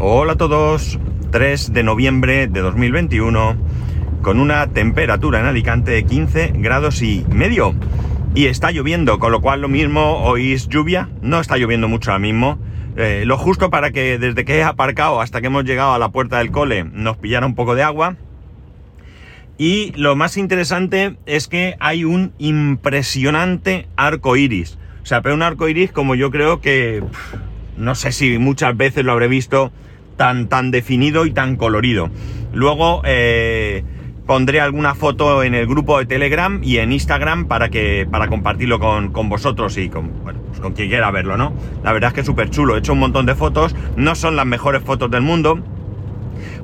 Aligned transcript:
Hola 0.00 0.34
a 0.34 0.36
todos, 0.36 0.96
3 1.32 1.72
de 1.72 1.82
noviembre 1.82 2.46
de 2.46 2.60
2021, 2.60 3.56
con 4.22 4.38
una 4.38 4.68
temperatura 4.68 5.40
en 5.40 5.46
Alicante 5.46 5.90
de 5.90 6.04
15 6.04 6.52
grados 6.54 7.02
y 7.02 7.26
medio. 7.28 7.74
Y 8.32 8.46
está 8.46 8.70
lloviendo, 8.70 9.18
con 9.18 9.32
lo 9.32 9.40
cual 9.40 9.60
lo 9.60 9.66
mismo 9.66 10.18
oís 10.22 10.68
lluvia, 10.68 11.08
no 11.20 11.40
está 11.40 11.56
lloviendo 11.56 11.88
mucho 11.88 12.12
ahora 12.12 12.20
mismo. 12.20 12.60
Eh, 12.96 13.24
lo 13.26 13.36
justo 13.38 13.70
para 13.70 13.90
que 13.90 14.18
desde 14.18 14.44
que 14.44 14.58
he 14.58 14.62
aparcado 14.62 15.20
hasta 15.20 15.40
que 15.40 15.48
hemos 15.48 15.64
llegado 15.64 15.92
a 15.92 15.98
la 15.98 16.10
puerta 16.10 16.38
del 16.38 16.52
cole 16.52 16.84
nos 16.84 17.16
pillara 17.16 17.44
un 17.44 17.56
poco 17.56 17.74
de 17.74 17.82
agua. 17.82 18.14
Y 19.58 19.90
lo 19.96 20.14
más 20.14 20.36
interesante 20.36 21.16
es 21.26 21.48
que 21.48 21.74
hay 21.80 22.04
un 22.04 22.32
impresionante 22.38 23.88
arco 23.96 24.36
iris. 24.36 24.78
O 25.02 25.06
sea, 25.06 25.22
pero 25.22 25.34
un 25.34 25.42
arco 25.42 25.68
iris 25.68 25.90
como 25.90 26.14
yo 26.14 26.30
creo 26.30 26.60
que 26.60 27.02
no 27.76 27.96
sé 27.96 28.12
si 28.12 28.38
muchas 28.38 28.76
veces 28.76 29.04
lo 29.04 29.10
habré 29.10 29.26
visto 29.26 29.72
tan, 30.18 30.48
tan 30.48 30.70
definido 30.70 31.24
y 31.24 31.30
tan 31.30 31.56
colorido. 31.56 32.10
Luego 32.52 33.00
eh, 33.06 33.82
pondré 34.26 34.60
alguna 34.60 34.94
foto 34.94 35.42
en 35.42 35.54
el 35.54 35.66
grupo 35.66 35.98
de 35.98 36.04
Telegram 36.04 36.60
y 36.62 36.76
en 36.76 36.92
Instagram 36.92 37.46
para 37.46 37.70
que 37.70 38.06
para 38.10 38.28
compartirlo 38.28 38.78
con, 38.78 39.28
vosotros 39.30 39.78
y 39.78 39.88
con, 39.88 40.22
bueno, 40.22 40.40
pues 40.48 40.60
con 40.60 40.74
quien 40.74 40.90
quiera 40.90 41.10
verlo, 41.10 41.38
¿no? 41.38 41.54
La 41.82 41.94
verdad 41.94 42.08
es 42.08 42.14
que 42.14 42.20
es 42.20 42.26
súper 42.26 42.50
chulo. 42.50 42.76
He 42.76 42.80
hecho 42.80 42.92
un 42.92 42.98
montón 42.98 43.24
de 43.24 43.34
fotos. 43.34 43.74
No 43.96 44.14
son 44.14 44.36
las 44.36 44.44
mejores 44.44 44.82
fotos 44.82 45.10
del 45.10 45.22
mundo 45.22 45.62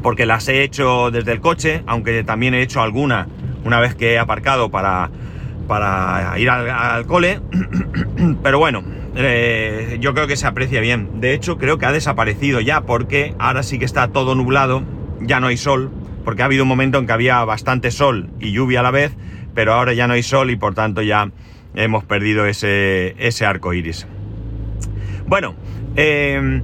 porque 0.03 0.27
las 0.27 0.47
he 0.49 0.63
hecho 0.63 1.11
desde 1.11 1.33
el 1.33 1.41
coche, 1.41 1.83
aunque 1.87 2.23
también 2.25 2.53
he 2.53 2.61
hecho 2.61 2.83
alguna 2.83 3.29
una 3.65 3.81
vez 3.81 3.95
que 3.95 4.13
he 4.13 4.19
aparcado 4.19 4.71
para, 4.71 5.11
para 5.67 6.39
ir 6.39 6.51
al 6.51 7.07
cole. 7.07 7.41
Pero 8.43 8.59
bueno, 8.59 8.83
eh, 9.17 9.99
yo 10.01 10.15
creo 10.15 10.27
que 10.27 10.37
se 10.37 10.47
aprecia 10.47 10.81
bien. 10.81 11.21
De 11.21 11.35
hecho, 11.35 11.59
creo 11.59 11.79
que 11.79 11.87
ha 11.87 11.93
desaparecido 11.93 12.61
ya 12.61 12.83
porque 12.83 13.35
ahora 13.39 13.63
sí 13.63 13.79
que 13.79 13.85
está 13.85 14.09
todo 14.09 14.35
nublado, 14.35 14.83
ya 15.21 15.41
no 15.41 15.47
hay 15.47 15.57
sol, 15.57 15.91
porque 16.25 16.43
ha 16.43 16.47
habido 16.47 16.65
un 16.65 16.69
momento 16.69 16.99
en 16.99 17.07
que 17.07 17.13
había 17.13 17.45
bastante 17.45 17.91
sol 17.91 18.31
y 18.41 18.53
lluvia 18.53 18.81
a 18.81 18.83
la 18.83 18.91
vez, 18.91 19.17
pero 19.55 19.75
ahora 19.75 19.93
ya 19.93 20.07
no 20.07 20.15
hay 20.15 20.23
sol 20.23 20.51
y 20.51 20.57
por 20.57 20.75
tanto 20.75 21.03
ya 21.03 21.31
hemos 21.75 22.05
perdido 22.05 22.47
ese, 22.47 23.15
ese 23.19 23.47
arco 23.47 23.73
iris. 23.73 24.07
Bueno, 25.27 25.55
eh, 25.97 26.63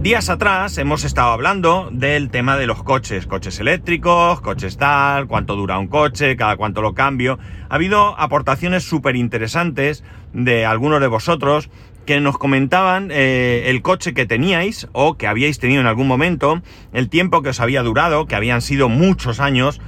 días 0.00 0.30
atrás 0.30 0.78
hemos 0.78 1.04
estado 1.04 1.32
hablando 1.32 1.88
del 1.90 2.30
tema 2.30 2.56
de 2.56 2.66
los 2.66 2.82
coches, 2.82 3.26
coches 3.26 3.58
eléctricos, 3.58 4.40
coches 4.40 4.76
tal, 4.76 5.26
cuánto 5.26 5.56
dura 5.56 5.78
un 5.78 5.88
coche, 5.88 6.36
cada 6.36 6.56
cuánto 6.56 6.82
lo 6.82 6.94
cambio. 6.94 7.38
Ha 7.68 7.74
habido 7.74 8.18
aportaciones 8.18 8.84
súper 8.84 9.16
interesantes 9.16 10.04
de 10.32 10.64
algunos 10.64 11.00
de 11.00 11.08
vosotros 11.08 11.70
que 12.08 12.22
nos 12.22 12.38
comentaban 12.38 13.10
eh, 13.12 13.64
el 13.66 13.82
coche 13.82 14.14
que 14.14 14.24
teníais 14.24 14.88
o 14.92 15.18
que 15.18 15.26
habíais 15.26 15.58
tenido 15.58 15.82
en 15.82 15.86
algún 15.86 16.08
momento, 16.08 16.62
el 16.94 17.10
tiempo 17.10 17.42
que 17.42 17.50
os 17.50 17.60
había 17.60 17.82
durado, 17.82 18.24
que 18.24 18.34
habían 18.34 18.62
sido 18.62 18.88
muchos 18.88 19.40
años, 19.40 19.78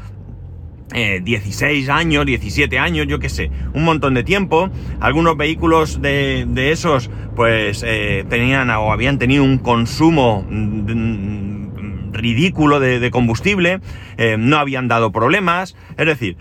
16 0.93 1.89
eh, 1.89 1.91
años, 1.91 2.27
17 2.27 2.79
años, 2.79 3.07
yo 3.07 3.21
qué 3.21 3.31
sé, 3.31 3.51
un 3.73 3.85
montón 3.85 4.13
de 4.13 4.23
tiempo. 4.23 4.69
Algunos 5.01 5.39
vehículos 5.39 6.03
de, 6.03 6.71
esos, 6.71 7.09
pues, 7.37 7.83
eh, 7.87 8.27
tenían 8.29 8.69
o 8.69 8.93
habían 8.93 9.19
tenido 9.19 9.43
un 9.43 9.57
consumo 9.57 10.47
mm, 10.47 12.13
ridículo 12.13 12.81
de, 12.81 13.11
combustible, 13.11 13.81
no 14.37 14.59
habían 14.59 14.89
dado 14.89 15.11
problemas. 15.11 15.75
Es 15.97 16.05
decir, 16.05 16.37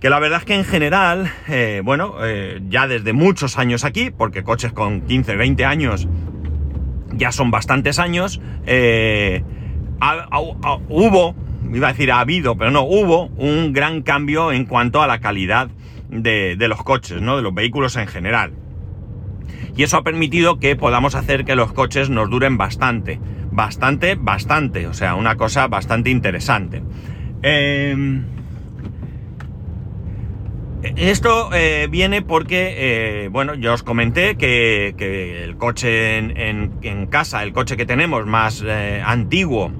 que 0.00 0.10
la 0.10 0.20
verdad 0.20 0.38
es 0.38 0.44
que 0.44 0.54
en 0.54 0.64
general, 0.64 1.32
eh, 1.48 1.82
bueno, 1.84 2.14
eh, 2.22 2.60
ya 2.68 2.86
desde 2.86 3.12
muchos 3.12 3.58
años 3.58 3.84
aquí, 3.84 4.10
porque 4.10 4.44
coches 4.44 4.72
con 4.72 5.00
15, 5.02 5.36
20 5.36 5.64
años 5.64 6.08
ya 7.12 7.32
son 7.32 7.50
bastantes 7.50 7.98
años, 7.98 8.40
eh, 8.66 9.42
hubo, 10.88 11.34
iba 11.72 11.88
a 11.88 11.92
decir 11.92 12.12
ha 12.12 12.20
habido, 12.20 12.56
pero 12.56 12.70
no, 12.70 12.82
hubo 12.82 13.26
un 13.36 13.72
gran 13.72 14.02
cambio 14.02 14.52
en 14.52 14.66
cuanto 14.66 15.02
a 15.02 15.08
la 15.08 15.18
calidad 15.18 15.68
de, 16.08 16.56
los 16.68 16.82
coches, 16.84 17.20
¿no? 17.20 17.36
De 17.36 17.42
los 17.42 17.52
vehículos 17.52 17.96
en 17.96 18.06
general. 18.06 18.52
Y 19.76 19.82
eso 19.82 19.96
ha 19.96 20.04
permitido 20.04 20.58
que 20.60 20.76
podamos 20.76 21.14
hacer 21.16 21.44
que 21.44 21.56
los 21.56 21.72
coches 21.72 22.08
nos 22.08 22.30
duren 22.30 22.56
bastante. 22.56 23.20
Bastante, 23.50 24.16
bastante. 24.16 24.86
O 24.86 24.94
sea, 24.94 25.14
una 25.14 25.36
cosa 25.36 25.68
bastante 25.68 26.10
interesante. 26.10 26.82
Eh, 27.42 28.22
esto 30.82 31.50
eh, 31.52 31.88
viene 31.90 32.22
porque, 32.22 33.24
eh, 33.24 33.28
bueno, 33.28 33.54
yo 33.54 33.74
os 33.74 33.82
comenté 33.82 34.36
que, 34.36 34.94
el 35.44 35.56
coche 35.56 36.18
en, 36.18 37.06
casa, 37.06 37.42
el 37.42 37.52
coche 37.52 37.76
que 37.76 37.86
tenemos 37.86 38.26
más 38.26 38.62
eh, 38.64 39.02
antiguo, 39.04 39.72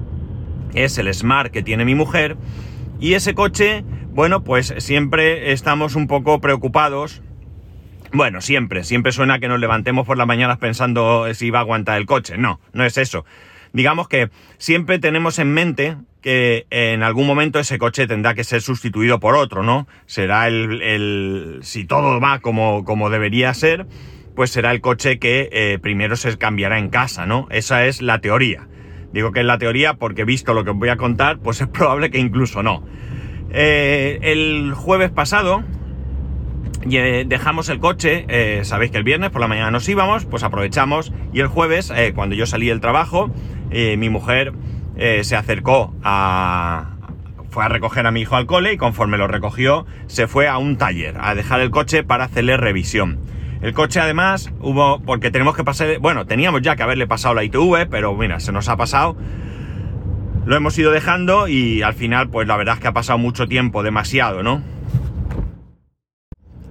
es 0.73 0.97
el 0.97 1.13
Smart 1.13 1.51
que 1.51 1.63
tiene 1.63 1.85
mi 1.85 1.95
mujer. 1.95 2.37
Y 2.99 3.13
ese 3.13 3.33
coche, 3.33 3.83
bueno, 4.11 4.43
pues 4.43 4.73
siempre 4.79 5.53
estamos 5.53 5.95
un 5.95 6.07
poco 6.07 6.41
preocupados. 6.41 7.21
Bueno, 8.11 8.41
siempre, 8.41 8.83
siempre 8.83 9.11
suena 9.11 9.39
que 9.39 9.47
nos 9.47 9.59
levantemos 9.59 10.05
por 10.05 10.17
las 10.17 10.27
mañanas 10.27 10.57
pensando 10.57 11.33
si 11.33 11.49
va 11.49 11.59
a 11.59 11.61
aguantar 11.61 11.97
el 11.97 12.07
coche. 12.07 12.37
No, 12.37 12.59
no 12.73 12.83
es 12.83 12.97
eso. 12.97 13.23
Digamos 13.71 14.07
que 14.07 14.29
siempre 14.57 14.99
tenemos 14.99 15.39
en 15.39 15.53
mente 15.53 15.95
que 16.21 16.67
en 16.69 17.03
algún 17.03 17.27
momento 17.27 17.59
ese 17.59 17.77
coche 17.77 18.07
tendrá 18.07 18.33
que 18.33 18.43
ser 18.43 18.61
sustituido 18.61 19.19
por 19.19 19.35
otro, 19.35 19.63
¿no? 19.63 19.87
Será 20.05 20.47
el, 20.47 20.81
el 20.81 21.59
si 21.61 21.85
todo 21.85 22.19
va 22.19 22.39
como, 22.39 22.83
como 22.83 23.09
debería 23.09 23.53
ser, 23.53 23.87
pues 24.39 24.51
será 24.51 24.71
el 24.71 24.79
coche 24.79 25.19
que 25.19 25.49
eh, 25.51 25.79
primero 25.81 26.15
se 26.15 26.37
cambiará 26.37 26.79
en 26.79 26.89
casa, 26.89 27.25
¿no? 27.25 27.47
Esa 27.51 27.85
es 27.85 28.01
la 28.01 28.21
teoría. 28.21 28.69
Digo 29.11 29.33
que 29.33 29.41
es 29.41 29.45
la 29.45 29.57
teoría 29.57 29.95
porque 29.95 30.23
visto 30.23 30.53
lo 30.53 30.63
que 30.63 30.69
os 30.69 30.77
voy 30.77 30.87
a 30.87 30.97
contar, 30.97 31.39
pues 31.39 31.59
es 31.59 31.67
probable 31.67 32.09
que 32.09 32.19
incluso 32.19 32.63
no. 32.63 32.85
Eh, 33.51 34.19
el 34.21 34.73
jueves 34.75 35.09
pasado 35.09 35.63
eh, 36.89 37.25
dejamos 37.27 37.67
el 37.67 37.79
coche, 37.79 38.63
sabéis 38.63 38.91
que 38.91 38.97
el 38.97 39.03
viernes 39.03 39.29
por 39.31 39.41
la 39.41 39.49
mañana 39.49 39.71
nos 39.71 39.89
íbamos, 39.89 40.23
pues 40.25 40.43
aprovechamos 40.43 41.11
y 41.33 41.41
el 41.41 41.47
jueves, 41.47 41.91
cuando 42.15 42.33
yo 42.33 42.45
salí 42.45 42.67
del 42.67 42.79
trabajo, 42.79 43.29
mi 43.71 44.09
mujer 44.09 44.53
eh, 44.99 45.23
se 45.23 45.35
acercó 45.37 45.93
a... 46.03 46.97
fue 47.49 47.63
a 47.63 47.69
recoger 47.69 48.05
a 48.05 48.11
mi 48.11 48.21
hijo 48.21 48.35
al 48.35 48.45
cole 48.45 48.73
y 48.73 48.77
conforme 48.77 49.17
lo 49.17 49.27
recogió 49.27 49.85
se 50.07 50.27
fue 50.27 50.47
a 50.47 50.57
un 50.57 50.77
taller 50.77 51.15
a 51.19 51.33
dejar 51.35 51.61
el 51.61 51.71
coche 51.71 52.03
para 52.03 52.25
hacerle 52.25 52.57
revisión. 52.57 53.19
El 53.61 53.73
coche 53.73 53.99
además 53.99 54.51
hubo, 54.59 55.01
porque 55.01 55.31
tenemos 55.31 55.55
que 55.55 55.63
pasar, 55.63 55.99
bueno, 55.99 56.25
teníamos 56.25 56.61
ya 56.61 56.75
que 56.75 56.83
haberle 56.83 57.07
pasado 57.07 57.33
la 57.33 57.43
ITV, 57.43 57.87
pero 57.89 58.13
mira, 58.13 58.39
se 58.39 58.51
nos 58.51 58.69
ha 58.69 58.77
pasado. 58.77 59.17
Lo 60.45 60.55
hemos 60.55 60.77
ido 60.77 60.91
dejando 60.91 61.47
y 61.47 61.81
al 61.81 61.93
final, 61.93 62.29
pues 62.29 62.47
la 62.47 62.57
verdad 62.57 62.75
es 62.75 62.81
que 62.81 62.87
ha 62.87 62.93
pasado 62.93 63.17
mucho 63.17 63.47
tiempo, 63.47 63.83
demasiado, 63.83 64.43
¿no? 64.43 64.61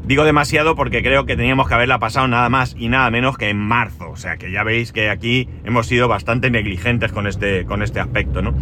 Digo 0.09 0.25
demasiado 0.25 0.75
porque 0.75 1.03
creo 1.03 1.27
que 1.27 1.37
teníamos 1.37 1.69
que 1.69 1.75
haberla 1.75 1.99
pasado 1.99 2.27
nada 2.29 2.49
más 2.49 2.75
y 2.79 2.89
nada 2.89 3.11
menos 3.11 3.37
que 3.37 3.51
en 3.51 3.59
marzo. 3.59 4.09
O 4.09 4.17
sea 4.17 4.39
que 4.39 4.51
ya 4.51 4.65
veis 4.65 4.91
que 4.91 5.11
aquí 5.11 5.51
hemos 5.65 5.87
sido 5.87 6.09
bastante 6.09 6.51
negligentes 6.51 7.13
con 7.13 7.27
este, 7.27 7.67
con 7.67 7.83
este 7.83 8.01
aspecto, 8.01 8.41
¿no? 8.41 8.55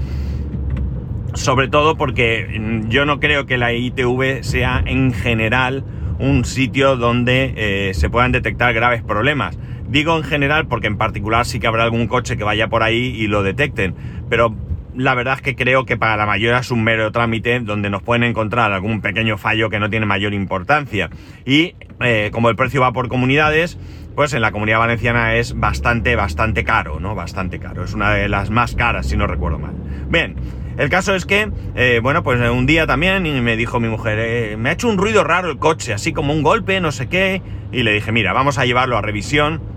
Sobre 1.35 1.69
todo 1.69 1.97
porque 1.97 2.49
mm, 2.59 2.89
yo 2.89 3.07
no 3.07 3.21
creo 3.21 3.47
que 3.47 3.59
la 3.59 3.73
ITV 3.73 4.43
sea 4.43 4.83
en 4.85 5.13
general 5.13 5.85
un 6.19 6.45
sitio 6.45 6.97
donde 6.97 7.55
eh, 7.57 7.95
se 7.95 8.11
puedan 8.11 8.33
detectar 8.33 8.75
graves 8.75 9.05
problemas. 9.05 9.57
Digo 9.89 10.17
en 10.17 10.25
general 10.25 10.67
porque 10.67 10.89
en 10.89 10.99
particular 10.99 11.47
sí 11.47 11.61
que 11.61 11.69
habrá 11.69 11.85
algún 11.85 12.09
coche 12.09 12.37
que 12.37 12.43
vaya 12.43 12.67
por 12.67 12.83
ahí 12.83 13.15
y 13.17 13.29
lo 13.29 13.45
detecten. 13.45 13.95
Pero 14.29 14.53
la 14.97 15.15
verdad 15.15 15.35
es 15.35 15.43
que 15.43 15.55
creo 15.55 15.85
que 15.85 15.97
para 15.97 16.17
la 16.17 16.27
mayoría 16.27 16.59
es 16.59 16.71
un 16.71 16.83
mero 16.83 17.13
trámite 17.13 17.61
donde 17.61 17.91
nos 17.91 18.03
pueden 18.03 18.25
encontrar 18.25 18.73
algún 18.73 19.01
pequeño 19.01 19.39
fallo 19.39 19.71
que 19.71 19.79
no 19.79 19.91
tiene 19.91 20.07
mayor 20.07 20.35
importancia. 20.35 21.11
Y 21.45 21.75
eh, 22.01 22.31
como 22.33 22.49
el 22.49 22.57
precio 22.57 22.81
va 22.81 22.93
por 22.93 23.09
comunidades, 23.09 23.79
pues 24.15 24.33
en 24.33 24.41
la 24.41 24.53
comunidad 24.53 24.79
valenciana 24.79 25.35
es 25.35 25.59
bastante, 25.59 26.17
bastante 26.17 26.65
caro, 26.65 27.01
¿no? 27.01 27.15
Bastante 27.15 27.59
caro. 27.59 27.85
Es 27.85 27.95
una 27.95 28.13
de 28.15 28.29
las 28.29 28.51
más 28.51 28.75
caras, 28.75 29.07
si 29.07 29.17
no 29.17 29.27
recuerdo 29.27 29.59
mal. 29.59 29.75
Bien, 30.09 30.37
el 30.79 30.89
caso 30.89 31.15
es 31.15 31.27
que, 31.27 31.51
eh, 31.75 32.01
bueno, 32.03 32.23
pues 32.23 32.41
un 32.51 32.67
día 32.67 32.87
también 32.87 33.23
me 33.45 33.57
dijo 33.57 33.81
mi 33.81 33.89
mujer, 33.89 34.19
eh, 34.19 34.57
me 34.57 34.71
ha 34.71 34.73
hecho 34.73 34.89
un 34.89 34.99
ruido 34.99 35.25
raro 35.25 35.51
el 35.51 35.59
coche, 35.59 35.93
así 35.93 36.13
como 36.13 36.33
un 36.33 36.43
golpe, 36.43 36.81
no 36.81 36.93
sé 36.93 37.09
qué. 37.09 37.43
Y 37.73 37.83
le 37.83 37.93
dije, 37.93 38.13
mira, 38.13 38.33
vamos 38.33 38.59
a 38.59 38.65
llevarlo 38.65 38.97
a 38.97 39.03
revisión 39.03 39.76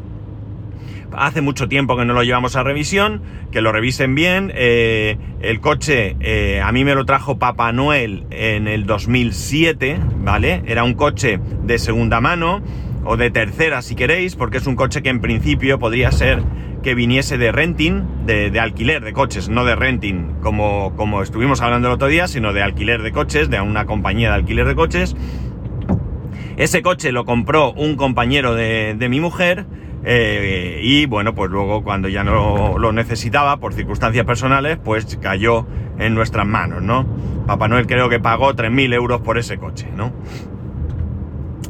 hace 1.14 1.42
mucho 1.42 1.68
tiempo 1.68 1.98
que 1.98 2.06
no 2.06 2.14
lo 2.14 2.24
llevamos 2.24 2.56
a 2.56 2.64
revisión, 2.64 3.22
que 3.52 3.62
lo 3.62 3.72
revisen 3.72 4.16
bien. 4.16 4.52
Eh, 4.56 5.18
el 5.42 5.60
coche 5.60 6.16
eh, 6.20 6.62
a 6.64 6.72
mí 6.72 6.84
me 6.84 6.96
lo 6.96 7.06
trajo 7.06 7.40
Papá 7.40 7.72
Noel 7.72 8.26
en 8.32 8.68
el 8.68 8.86
2007, 8.86 10.00
¿vale? 10.24 10.64
Era 10.66 10.84
un 10.84 10.94
coche 10.94 11.40
de 11.64 11.80
segunda 11.80 12.22
mano 12.22 12.62
o 13.06 13.18
de 13.18 13.32
tercera 13.32 13.82
si 13.82 13.96
queréis, 13.96 14.36
porque 14.36 14.58
es 14.58 14.68
un 14.68 14.76
coche 14.76 15.02
que 15.02 15.10
en 15.10 15.22
principio 15.22 15.80
podría 15.80 16.12
ser 16.12 16.44
que 16.84 16.96
viniese 16.96 17.38
de 17.38 17.52
renting, 17.52 18.26
de, 18.26 18.58
alquiler 18.60 19.04
de 19.04 19.12
coches, 19.12 19.50
no 19.50 19.66
de 19.66 19.76
renting 19.76 20.36
como, 20.42 20.96
como 20.96 21.22
estuvimos 21.22 21.62
hablando 21.62 21.90
el 21.90 21.96
otro 21.96 22.08
día, 22.08 22.28
sino 22.28 22.54
de 22.54 22.62
alquiler 22.62 23.02
de 23.02 23.12
coches, 23.12 23.50
de 23.50 23.60
una 23.60 23.86
compañía 23.86 24.30
de 24.30 24.36
alquiler 24.36 24.68
de 24.68 24.76
coches. 24.76 25.16
Ese 26.58 26.82
coche 26.82 27.12
lo 27.12 27.26
compró 27.26 27.72
un 27.72 27.96
compañero 27.96 28.54
de, 28.54 28.96
de 28.98 29.10
mi 29.10 29.20
mujer 29.20 29.66
Eh, 30.04 30.80
y 30.82 31.06
bueno, 31.06 31.36
pues 31.36 31.52
luego 31.52 31.84
cuando 31.84 32.08
ya 32.08 32.24
no 32.24 32.78
lo 32.78 32.92
necesitaba, 32.92 33.58
por 33.58 33.74
circunstancias 33.74 34.26
personales, 34.26 34.78
pues 34.84 35.18
cayó 35.22 35.68
en 35.98 36.16
nuestras 36.16 36.46
manos, 36.46 36.82
¿no? 36.82 37.06
Papá 37.46 37.68
Noel 37.68 37.88
creo 37.88 38.10
que 38.10 38.20
pagó 38.20 38.54
3.000 38.54 38.94
euros 38.94 39.22
por 39.22 39.38
ese 39.38 39.58
coche, 39.58 39.88
¿no? 39.96 40.14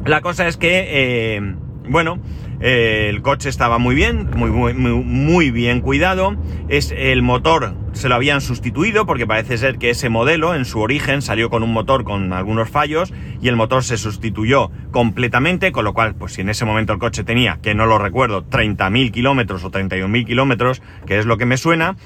La 0.04 0.20
cosa 0.20 0.46
es 0.46 0.56
que, 0.56 0.86
eh, 0.88 1.54
bueno, 1.88 2.18
el 2.60 3.22
coche 3.22 3.48
estaba 3.48 3.78
muy 3.78 3.94
bien, 3.94 4.28
muy, 4.36 4.50
muy, 4.50 4.74
muy, 4.74 5.50
bien 5.50 5.80
cuidado. 5.80 6.36
Es, 6.68 6.92
el 6.96 7.22
motor 7.22 7.74
se 7.92 8.08
lo 8.08 8.14
habían 8.14 8.40
sustituido 8.42 9.06
porque 9.06 9.26
parece 9.26 9.56
ser 9.56 9.78
que 9.78 9.90
ese 9.90 10.10
modelo 10.10 10.54
en 10.54 10.66
su 10.66 10.80
origen 10.80 11.22
salió 11.22 11.48
con 11.48 11.62
un 11.62 11.72
motor 11.72 12.04
con 12.04 12.32
algunos 12.32 12.68
fallos 12.68 13.12
y 13.40 13.48
el 13.48 13.56
motor 13.56 13.82
se 13.82 13.96
sustituyó 13.96 14.70
completamente, 14.90 15.72
con 15.72 15.84
lo 15.84 15.94
cual, 15.94 16.14
pues 16.14 16.34
si 16.34 16.42
en 16.42 16.50
ese 16.50 16.66
momento 16.66 16.92
el 16.92 16.98
coche 16.98 17.24
tenía, 17.24 17.58
que 17.62 17.74
no 17.74 17.86
lo 17.86 17.98
recuerdo, 17.98 18.44
30.000 18.44 19.10
kilómetros 19.10 19.64
o 19.64 19.70
31.000 19.70 20.26
kilómetros, 20.26 20.82
que 21.06 21.18
es 21.18 21.24
lo 21.24 21.38
que 21.38 21.46
me 21.46 21.56
suena, 21.56 21.96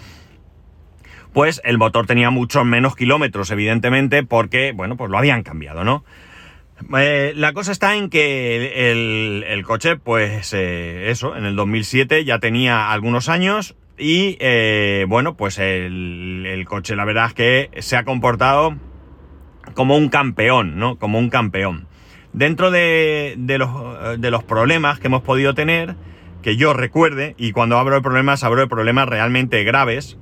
pues 1.33 1.61
el 1.65 1.79
motor 1.79 2.06
tenía 2.06 2.31
muchos 2.31 2.65
menos 2.65 2.95
kilómetros, 2.95 3.51
evidentemente, 3.51 4.23
porque, 4.23 4.73
bueno, 4.73 4.97
pues 4.97 5.11
lo 5.11 5.19
habían 5.19 5.43
cambiado, 5.43 5.83
¿no? 5.83 6.05
Eh, 6.99 7.32
la 7.37 7.53
cosa 7.53 7.73
está 7.73 7.97
en 7.97 8.11
que 8.11 8.91
el, 8.91 9.65
coche, 9.65 9.97
pues 9.97 10.53
eh, 10.53 11.11
eso, 11.11 11.37
en 11.37 11.44
el 11.44 11.56
2007 11.56 12.25
ya 12.25 12.38
tenía 12.38 12.91
algunos 12.93 13.29
años 13.29 13.76
y 13.97 14.37
eh, 14.41 15.06
bueno, 15.09 15.37
pues 15.37 15.59
el, 15.59 16.65
coche 16.69 16.97
la 16.97 17.05
verdad 17.05 17.26
es 17.26 17.35
que 17.35 17.71
se 17.81 17.97
ha 17.97 18.05
comportado 18.05 18.76
como 19.75 19.97
un 19.97 20.09
campeón, 20.09 20.79
¿no? 20.79 20.99
Como 20.99 21.19
un 21.19 21.31
campeón. 21.31 21.87
Dentro 22.32 22.71
de, 22.71 23.37
los, 23.38 24.20
de 24.20 24.31
los 24.31 24.43
problemas 24.43 24.99
que 24.99 25.06
hemos 25.06 25.23
podido 25.23 25.55
tener, 25.55 25.94
que 26.43 26.56
yo 26.56 26.75
recuerde, 26.75 27.35
y 27.38 27.53
cuando 27.53 27.79
hablo 27.79 27.94
de 27.94 28.03
problemas, 28.03 28.43
hablo 28.43 28.61
de 28.61 28.67
problemas 28.67 29.09
realmente 29.09 29.62
graves, 29.62 30.19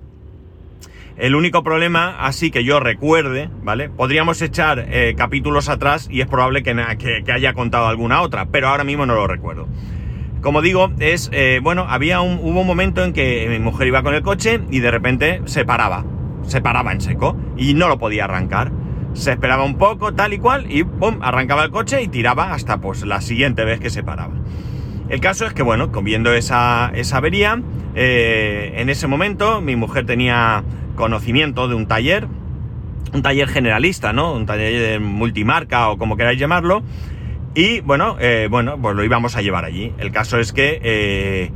el 1.22 1.36
único 1.36 1.62
problema, 1.62 2.16
así 2.18 2.50
que 2.50 2.64
yo 2.64 2.80
recuerde, 2.80 3.48
¿vale? 3.62 3.88
Podríamos 3.88 4.42
echar 4.42 4.86
eh, 4.88 5.14
capítulos 5.16 5.68
atrás 5.68 6.08
y 6.10 6.20
es 6.20 6.26
probable 6.26 6.64
que, 6.64 6.72
haya 7.32 7.54
contado 7.54 7.86
alguna 7.86 8.22
otra, 8.22 8.46
pero 8.46 8.66
ahora 8.66 8.82
mismo 8.82 9.06
no 9.06 9.14
lo 9.14 9.28
recuerdo. 9.28 9.68
Como 10.40 10.62
digo, 10.62 10.90
es, 10.98 11.30
eh, 11.32 11.60
bueno, 11.62 11.86
había 11.88 12.20
un, 12.22 12.40
hubo 12.42 12.62
un 12.62 12.66
momento 12.66 13.04
en 13.04 13.12
que 13.12 13.46
mi 13.48 13.60
mujer 13.60 13.86
iba 13.86 14.02
con 14.02 14.14
el 14.14 14.22
coche 14.22 14.62
y 14.68 14.80
de 14.80 14.90
repente 14.90 15.42
se 15.44 15.64
paraba, 15.64 16.04
se 16.42 16.60
paraba 16.60 16.90
en 16.90 17.00
seco 17.00 17.36
y 17.56 17.74
no 17.74 17.86
lo 17.86 18.00
podía 18.00 18.24
arrancar. 18.24 18.72
Se 19.12 19.30
esperaba 19.30 19.62
un 19.62 19.78
poco, 19.78 20.14
tal 20.14 20.32
y 20.32 20.38
cual, 20.38 20.66
y 20.72 20.82
¡pum! 20.82 21.20
arrancaba 21.22 21.62
el 21.62 21.70
coche 21.70 22.02
y 22.02 22.08
tiraba 22.08 22.52
hasta 22.52 22.80
pues 22.80 23.06
la 23.06 23.20
siguiente 23.20 23.64
vez 23.64 23.78
que 23.78 23.90
se 23.90 24.02
paraba. 24.02 24.34
El 25.12 25.20
caso 25.20 25.44
es 25.44 25.52
que, 25.52 25.62
bueno, 25.62 25.88
viendo 25.88 26.32
esa, 26.32 26.90
esa 26.94 27.18
avería, 27.18 27.60
eh, 27.94 28.72
en 28.76 28.88
ese 28.88 29.06
momento 29.06 29.60
mi 29.60 29.76
mujer 29.76 30.06
tenía 30.06 30.64
conocimiento 30.94 31.68
de 31.68 31.74
un 31.74 31.86
taller, 31.86 32.26
un 33.12 33.20
taller 33.20 33.46
generalista, 33.46 34.14
¿no? 34.14 34.32
Un 34.32 34.46
taller 34.46 34.80
de 34.80 34.98
multimarca 35.00 35.90
o 35.90 35.98
como 35.98 36.16
queráis 36.16 36.40
llamarlo. 36.40 36.82
Y 37.54 37.80
bueno, 37.80 38.16
eh, 38.20 38.48
bueno, 38.50 38.78
pues 38.80 38.96
lo 38.96 39.04
íbamos 39.04 39.36
a 39.36 39.42
llevar 39.42 39.66
allí. 39.66 39.92
El 39.98 40.12
caso 40.12 40.38
es 40.38 40.54
que 40.54 40.80
eh, 40.82 41.50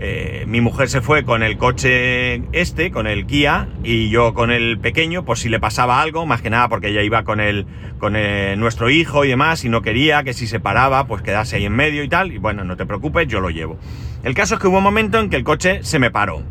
eh, 0.00 0.44
mi 0.46 0.60
mujer 0.60 0.88
se 0.88 1.00
fue 1.00 1.24
con 1.24 1.42
el 1.42 1.56
coche 1.58 2.42
este, 2.52 2.90
con 2.90 3.06
el 3.06 3.26
Kia, 3.26 3.68
y 3.82 4.10
yo 4.10 4.34
con 4.34 4.50
el 4.50 4.78
pequeño, 4.78 5.24
por 5.24 5.38
si 5.38 5.48
le 5.48 5.58
pasaba 5.60 6.00
algo, 6.00 6.26
más 6.26 6.40
que 6.40 6.50
nada 6.50 6.68
porque 6.68 6.88
ella 6.88 7.02
iba 7.02 7.24
con 7.24 7.40
el, 7.40 7.66
con 7.98 8.14
nuestro 8.58 8.90
hijo 8.90 9.24
y 9.24 9.28
demás, 9.28 9.64
y 9.64 9.68
no 9.68 9.82
quería 9.82 10.22
que 10.22 10.34
si 10.34 10.46
se 10.46 10.60
paraba, 10.60 11.06
pues 11.06 11.22
quedase 11.22 11.56
ahí 11.56 11.66
en 11.66 11.74
medio 11.74 12.02
y 12.02 12.08
tal. 12.08 12.32
Y 12.32 12.38
bueno, 12.38 12.64
no 12.64 12.76
te 12.76 12.86
preocupes, 12.86 13.26
yo 13.26 13.40
lo 13.40 13.50
llevo. 13.50 13.78
El 14.22 14.34
caso 14.34 14.54
es 14.54 14.60
que 14.60 14.68
hubo 14.68 14.78
un 14.78 14.84
momento 14.84 15.18
en 15.18 15.30
que 15.30 15.36
el 15.36 15.44
coche 15.44 15.82
se 15.82 15.98
me 15.98 16.10
paró. 16.10 16.42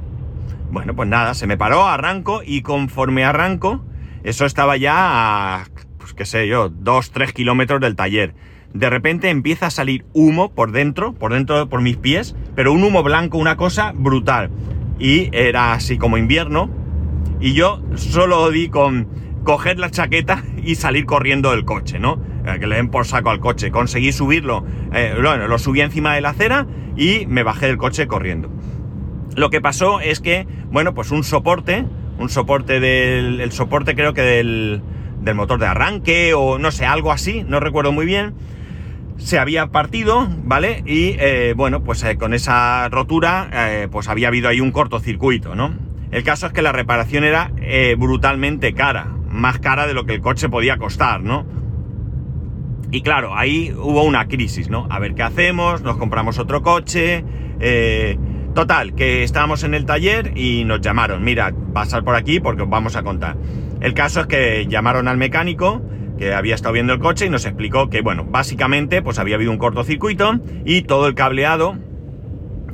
Bueno, 0.70 0.96
pues 0.96 1.08
nada, 1.08 1.34
se 1.34 1.48
me 1.48 1.58
paró, 1.58 1.88
arranco 1.88 2.42
y 2.46 2.62
conforme 2.62 3.24
arranco, 3.24 3.86
eso 4.24 4.46
estaba 4.46 4.76
ya 4.76 4.96
a, 4.98 5.66
pues 5.98 6.14
qué 6.14 6.26
sé 6.26 6.48
yo, 6.48 6.70
2, 6.70 7.12
3 7.12 7.34
kilómetros 7.34 7.80
del 7.80 7.96
taller. 7.96 8.34
De 8.74 8.90
repente 8.90 9.30
empieza 9.30 9.68
a 9.68 9.72
salir 9.72 10.06
humo 10.14 10.52
por 10.54 10.72
dentro, 10.72 11.14
por 11.14 11.34
dentro, 11.34 11.68
por 11.70 11.82
mis 11.82 11.98
pies, 11.98 12.36
pero 12.56 12.74
un 12.74 12.84
humo 12.84 13.04
blanco, 13.04 13.38
una 13.38 13.58
cosa 13.58 13.94
brutal. 13.96 14.50
Y 15.00 15.30
era 15.32 15.74
así 15.74 15.98
como 15.98 16.18
invierno. 16.18 16.70
Y 17.40 17.54
yo 17.54 17.82
solo 17.96 18.50
di 18.52 18.70
con 18.70 19.08
coger 19.44 19.80
la 19.80 19.90
chaqueta 19.90 20.44
y 20.64 20.76
salir 20.76 21.06
corriendo 21.06 21.52
del 21.52 21.64
coche, 21.64 22.00
¿no? 22.00 22.20
Eh, 22.46 22.60
que 22.60 22.68
le 22.68 22.76
den 22.76 22.90
por 22.90 23.06
saco 23.06 23.30
al 23.30 23.40
coche. 23.40 23.72
Conseguí 23.72 24.12
subirlo, 24.12 24.66
eh, 24.94 25.14
bueno, 25.22 25.48
lo 25.48 25.58
subí 25.58 25.82
encima 25.82 26.14
de 26.16 26.22
la 26.22 26.30
acera 26.30 26.68
y 26.96 27.26
me 27.28 27.44
bajé 27.44 27.68
del 27.68 27.78
coche 27.78 28.08
corriendo. 28.08 28.50
Lo 29.36 29.50
que 29.50 29.62
pasó 29.62 30.00
es 30.00 30.20
que, 30.20 30.48
bueno, 30.72 30.94
pues 30.94 31.12
un 31.12 31.24
soporte, 31.24 31.86
un 32.20 32.30
soporte 32.30 32.80
del 32.80 33.40
el 33.40 33.52
soporte 33.52 33.96
creo 33.96 34.14
que 34.14 34.22
del, 34.22 34.82
del 35.22 35.36
motor 35.36 35.60
de 35.60 35.68
arranque 35.68 36.34
o 36.34 36.58
no 36.58 36.72
sé, 36.72 36.86
algo 36.86 37.12
así, 37.12 37.44
no 37.48 37.60
recuerdo 37.60 37.92
muy 37.92 38.06
bien, 38.06 38.34
se 39.18 39.40
había 39.40 39.68
partido, 39.68 40.28
¿vale? 40.44 40.84
Y 40.86 41.16
eh, 41.20 41.54
bueno, 41.56 41.84
pues 41.84 42.04
eh, 42.04 42.18
con 42.18 42.34
esa 42.34 42.88
rotura, 42.90 43.50
eh, 43.52 43.88
pues 43.92 44.08
había 44.08 44.28
habido 44.28 44.50
ahí 44.50 44.62
un 44.62 44.72
cortocircuito, 44.72 45.56
¿no? 45.56 45.74
El 46.12 46.24
caso 46.24 46.48
es 46.48 46.54
que 46.54 46.62
la 46.62 46.72
reparación 46.72 47.26
era 47.26 47.52
brutalmente 47.98 48.74
cara, 48.74 49.08
más 49.30 49.60
cara 49.60 49.88
de 49.88 49.94
lo 49.94 50.06
que 50.06 50.14
el 50.14 50.22
coche 50.22 50.48
podía 50.48 50.78
costar, 50.78 51.22
¿no? 51.22 51.46
Y 52.92 53.02
claro, 53.02 53.36
ahí 53.36 53.74
hubo 53.78 54.04
una 54.04 54.30
crisis, 54.30 54.70
¿no? 54.70 54.88
A 54.90 55.00
ver 55.00 55.16
qué 55.16 55.24
hacemos, 55.24 55.82
nos 55.82 55.98
compramos 55.98 56.40
otro 56.40 56.62
coche, 56.62 57.26
Total, 58.58 58.96
que 58.96 59.22
estábamos 59.22 59.64
en 59.64 59.76
el 59.76 59.86
taller 59.86 60.36
y 60.36 60.64
nos 60.64 60.82
llamaron, 60.82 61.24
mira, 61.24 61.54
pasar 61.74 62.04
por 62.04 62.16
aquí 62.16 62.40
porque 62.40 62.64
os 62.64 62.70
vamos 62.70 62.96
a 62.96 63.04
contar. 63.04 63.38
El 63.82 63.94
caso 63.94 64.22
es 64.22 64.26
que 64.26 64.66
llamaron 64.68 65.08
al 65.08 65.18
mecánico 65.18 65.80
que 66.18 66.34
había 66.34 66.56
estado 66.56 66.74
viendo 66.74 66.94
el 66.94 67.00
coche 67.00 67.26
y 67.26 67.30
nos 67.30 67.46
explicó 67.46 67.90
que, 67.90 68.02
bueno, 68.02 68.26
básicamente 68.26 69.02
pues 69.02 69.20
había 69.20 69.36
habido 69.36 69.52
un 69.52 69.58
cortocircuito 69.58 70.40
y 70.66 70.82
todo 70.82 71.08
el 71.08 71.16
cableado 71.16 71.78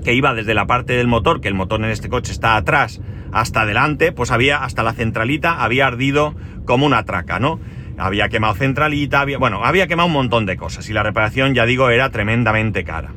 que 0.03 0.13
iba 0.13 0.33
desde 0.33 0.53
la 0.53 0.67
parte 0.67 0.93
del 0.93 1.07
motor, 1.07 1.41
que 1.41 1.47
el 1.47 1.53
motor 1.53 1.81
en 1.81 1.89
este 1.89 2.09
coche 2.09 2.31
está 2.31 2.55
atrás, 2.55 3.01
hasta 3.31 3.61
adelante, 3.61 4.11
pues 4.11 4.31
había, 4.31 4.63
hasta 4.63 4.83
la 4.83 4.93
centralita, 4.93 5.63
había 5.63 5.87
ardido 5.87 6.35
como 6.65 6.85
una 6.85 7.03
traca, 7.03 7.39
¿no? 7.39 7.59
Había 7.97 8.29
quemado 8.29 8.55
centralita, 8.55 9.21
había, 9.21 9.37
bueno, 9.37 9.63
había 9.63 9.87
quemado 9.87 10.07
un 10.07 10.13
montón 10.13 10.45
de 10.45 10.57
cosas 10.57 10.89
y 10.89 10.93
la 10.93 11.03
reparación, 11.03 11.53
ya 11.53 11.65
digo, 11.65 11.89
era 11.89 12.09
tremendamente 12.09 12.83
cara. 12.83 13.11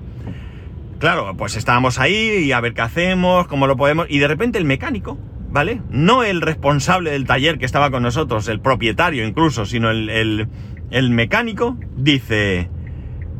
Claro, 0.98 1.34
pues 1.36 1.56
estábamos 1.56 1.98
ahí 1.98 2.44
y 2.44 2.52
a 2.52 2.60
ver 2.60 2.72
qué 2.72 2.82
hacemos, 2.82 3.46
cómo 3.48 3.66
lo 3.66 3.76
podemos. 3.76 4.06
Y 4.08 4.18
de 4.18 4.28
repente 4.28 4.58
el 4.58 4.64
mecánico, 4.64 5.18
¿vale? 5.56 5.80
No 5.88 6.22
el 6.22 6.42
responsable 6.42 7.12
del 7.12 7.24
taller 7.24 7.56
que 7.56 7.64
estaba 7.64 7.90
con 7.90 8.02
nosotros, 8.02 8.46
el 8.48 8.60
propietario 8.60 9.26
incluso, 9.26 9.64
sino 9.64 9.90
el, 9.90 10.50
el, 10.90 11.10
mecánico, 11.10 11.78
dice. 11.96 12.68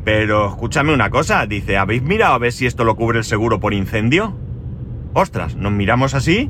Pero 0.03 0.49
escúchame 0.49 0.95
una 0.95 1.11
cosa, 1.11 1.45
dice, 1.45 1.77
¿habéis 1.77 2.01
mirado 2.01 2.33
a 2.33 2.39
ver 2.39 2.53
si 2.53 2.65
esto 2.65 2.85
lo 2.85 2.95
cubre 2.95 3.19
el 3.19 3.23
seguro 3.23 3.59
por 3.59 3.75
incendio? 3.75 4.35
Ostras, 5.13 5.55
nos 5.57 5.71
miramos 5.71 6.15
así 6.15 6.49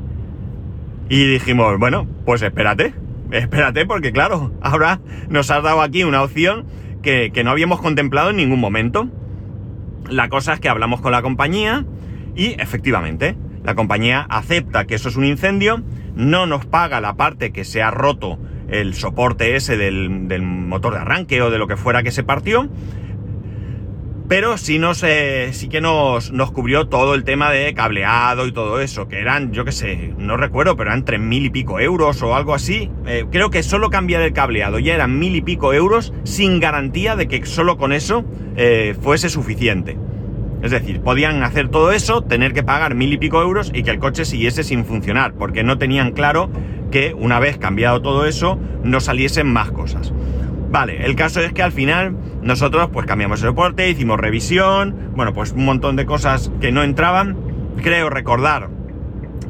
y 1.10 1.26
dijimos, 1.26 1.78
bueno, 1.78 2.06
pues 2.24 2.40
espérate, 2.40 2.94
espérate 3.30 3.84
porque 3.84 4.10
claro, 4.10 4.54
ahora 4.62 5.00
nos 5.28 5.50
has 5.50 5.62
dado 5.62 5.82
aquí 5.82 6.02
una 6.02 6.22
opción 6.22 6.64
que, 7.02 7.30
que 7.30 7.44
no 7.44 7.50
habíamos 7.50 7.82
contemplado 7.82 8.30
en 8.30 8.36
ningún 8.36 8.58
momento. 8.58 9.10
La 10.08 10.30
cosa 10.30 10.54
es 10.54 10.60
que 10.60 10.70
hablamos 10.70 11.02
con 11.02 11.12
la 11.12 11.20
compañía 11.20 11.84
y 12.34 12.58
efectivamente 12.58 13.36
la 13.68 13.74
compañía 13.74 14.26
acepta 14.30 14.86
que 14.86 14.94
eso 14.94 15.10
es 15.10 15.16
un 15.16 15.26
incendio, 15.26 15.82
no 16.16 16.46
nos 16.46 16.64
paga 16.64 17.02
la 17.02 17.16
parte 17.16 17.52
que 17.52 17.64
se 17.64 17.82
ha 17.82 17.90
roto 17.90 18.38
el 18.66 18.94
soporte 18.94 19.56
ese 19.56 19.76
del, 19.76 20.40
motor 20.40 20.94
de 20.94 21.00
arranque 21.00 21.42
o 21.42 21.50
de 21.50 21.58
lo 21.58 21.66
que 21.66 21.76
fuera 21.76 22.02
que 22.02 22.10
se 22.10 22.22
partió, 22.22 22.70
pero 24.26 24.56
sí, 24.56 24.78
nos, 24.78 25.04
sí 25.50 25.68
que 25.68 25.82
nos, 25.82 26.32
nos, 26.32 26.50
cubrió 26.50 26.88
todo 26.88 27.14
el 27.14 27.24
tema 27.24 27.50
de 27.50 27.74
cableado 27.74 28.46
y 28.46 28.52
todo 28.52 28.80
eso, 28.80 29.06
que 29.06 29.20
eran, 29.20 29.52
yo 29.52 29.66
qué 29.66 29.72
sé, 29.72 30.14
no 30.16 30.38
recuerdo, 30.38 30.74
pero 30.78 30.88
eran 30.88 31.04
tres 31.04 31.20
mil 31.20 31.44
y 31.44 31.50
pico 31.50 31.78
euros 31.78 32.22
o 32.22 32.34
algo 32.34 32.54
así. 32.54 32.90
Eh, 33.04 33.26
creo 33.30 33.50
que 33.50 33.62
solo 33.62 33.90
cambiar 33.90 34.22
el 34.22 34.32
cableado 34.32 34.78
ya 34.78 34.94
eran 34.94 35.18
mil 35.18 35.36
y 35.36 35.42
pico 35.42 35.74
euros 35.74 36.14
sin 36.24 36.58
garantía 36.58 37.16
de 37.16 37.28
que 37.28 37.44
solo 37.44 37.76
con 37.76 37.92
eso 37.92 38.24
eh, 38.56 38.96
fuese 38.98 39.28
suficiente. 39.28 39.98
Es 40.62 40.70
decir, 40.70 41.00
podían 41.00 41.42
hacer 41.42 41.68
todo 41.68 41.92
eso, 41.92 42.22
tener 42.22 42.52
que 42.52 42.62
pagar 42.62 42.94
mil 42.94 43.12
y 43.12 43.18
pico 43.18 43.40
euros 43.40 43.70
y 43.72 43.82
que 43.82 43.90
el 43.90 43.98
coche 43.98 44.24
siguiese 44.24 44.64
sin 44.64 44.84
funcionar, 44.84 45.34
porque 45.34 45.62
no 45.62 45.78
tenían 45.78 46.12
claro 46.12 46.50
que 46.90 47.14
una 47.14 47.38
vez 47.38 47.58
cambiado 47.58 48.02
todo 48.02 48.26
eso, 48.26 48.58
no 48.82 49.00
saliesen 49.00 49.46
más 49.46 49.70
cosas. 49.70 50.12
Vale, 50.70 51.06
el 51.06 51.16
caso 51.16 51.40
es 51.40 51.52
que 51.52 51.62
al 51.62 51.72
final 51.72 52.16
nosotros 52.42 52.90
pues 52.92 53.06
cambiamos 53.06 53.40
el 53.42 53.48
soporte, 53.48 53.88
hicimos 53.88 54.18
revisión, 54.18 55.12
bueno, 55.14 55.32
pues 55.32 55.52
un 55.52 55.64
montón 55.64 55.96
de 55.96 56.06
cosas 56.06 56.50
que 56.60 56.72
no 56.72 56.82
entraban. 56.82 57.36
Creo 57.82 58.10
recordar 58.10 58.68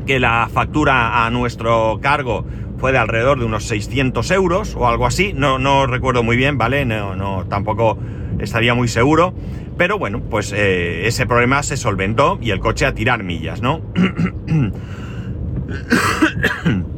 que 0.07 0.21
la 0.21 0.49
factura 0.53 1.25
a 1.25 1.31
nuestro 1.31 1.99
cargo 2.00 2.45
fue 2.78 2.92
de 2.92 2.99
alrededor 2.99 3.38
de 3.38 3.44
unos 3.44 3.64
600 3.64 4.30
euros 4.30 4.75
o 4.76 4.87
algo 4.87 5.06
así, 5.06 5.32
no, 5.35 5.58
no 5.58 5.87
recuerdo 5.87 6.23
muy 6.23 6.37
bien, 6.37 6.58
¿vale? 6.58 6.85
No, 6.85 7.16
no, 7.16 7.47
tampoco 7.49 7.99
estaría 8.38 8.75
muy 8.75 8.88
seguro, 8.88 9.35
pero 9.76 9.99
bueno, 9.99 10.20
pues 10.20 10.52
eh, 10.52 11.06
ese 11.06 11.26
problema 11.26 11.62
se 11.62 11.76
solventó 11.76 12.38
y 12.40 12.50
el 12.50 12.61
coche 12.61 12.87
a 12.87 12.94
tirar 12.94 13.23
millas, 13.23 13.62
¿no? 13.62 13.80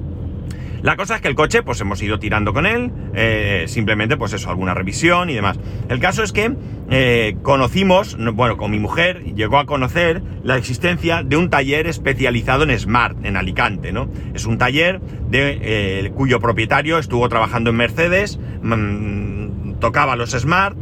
La 0.82 0.96
cosa 0.96 1.16
es 1.16 1.20
que 1.20 1.28
el 1.28 1.34
coche, 1.34 1.62
pues 1.62 1.80
hemos 1.80 2.02
ido 2.02 2.18
tirando 2.18 2.52
con 2.52 2.66
él, 2.66 2.90
eh, 3.14 3.64
simplemente, 3.68 4.16
pues 4.16 4.32
eso, 4.32 4.49
alguna 4.49 4.75
revisión 4.75 5.28
y 5.28 5.34
demás. 5.34 5.58
El 5.88 6.00
caso 6.00 6.22
es 6.22 6.32
que 6.32 6.54
eh, 6.90 7.37
conocimos, 7.42 8.16
bueno, 8.34 8.56
con 8.56 8.70
mi 8.70 8.78
mujer 8.78 9.22
llegó 9.34 9.58
a 9.58 9.66
conocer 9.66 10.22
la 10.42 10.56
existencia 10.56 11.22
de 11.22 11.37
un 11.37 11.50
taller 11.50 11.87
especializado 11.87 12.64
en 12.64 12.78
Smart, 12.78 13.25
en 13.25 13.37
Alicante, 13.37 13.92
¿no? 13.92 14.08
Es 14.34 14.46
un 14.46 14.58
taller 14.58 15.00
de, 15.00 15.58
eh, 15.60 16.12
cuyo 16.14 16.40
propietario 16.40 16.99
estuvo 16.99 17.28
trabajando 17.28 17.70
en 17.70 17.76
Mercedes, 17.76 18.38
mm, 18.62 19.75
tocaba 19.80 20.16
los 20.16 20.30
Smart, 20.30 20.76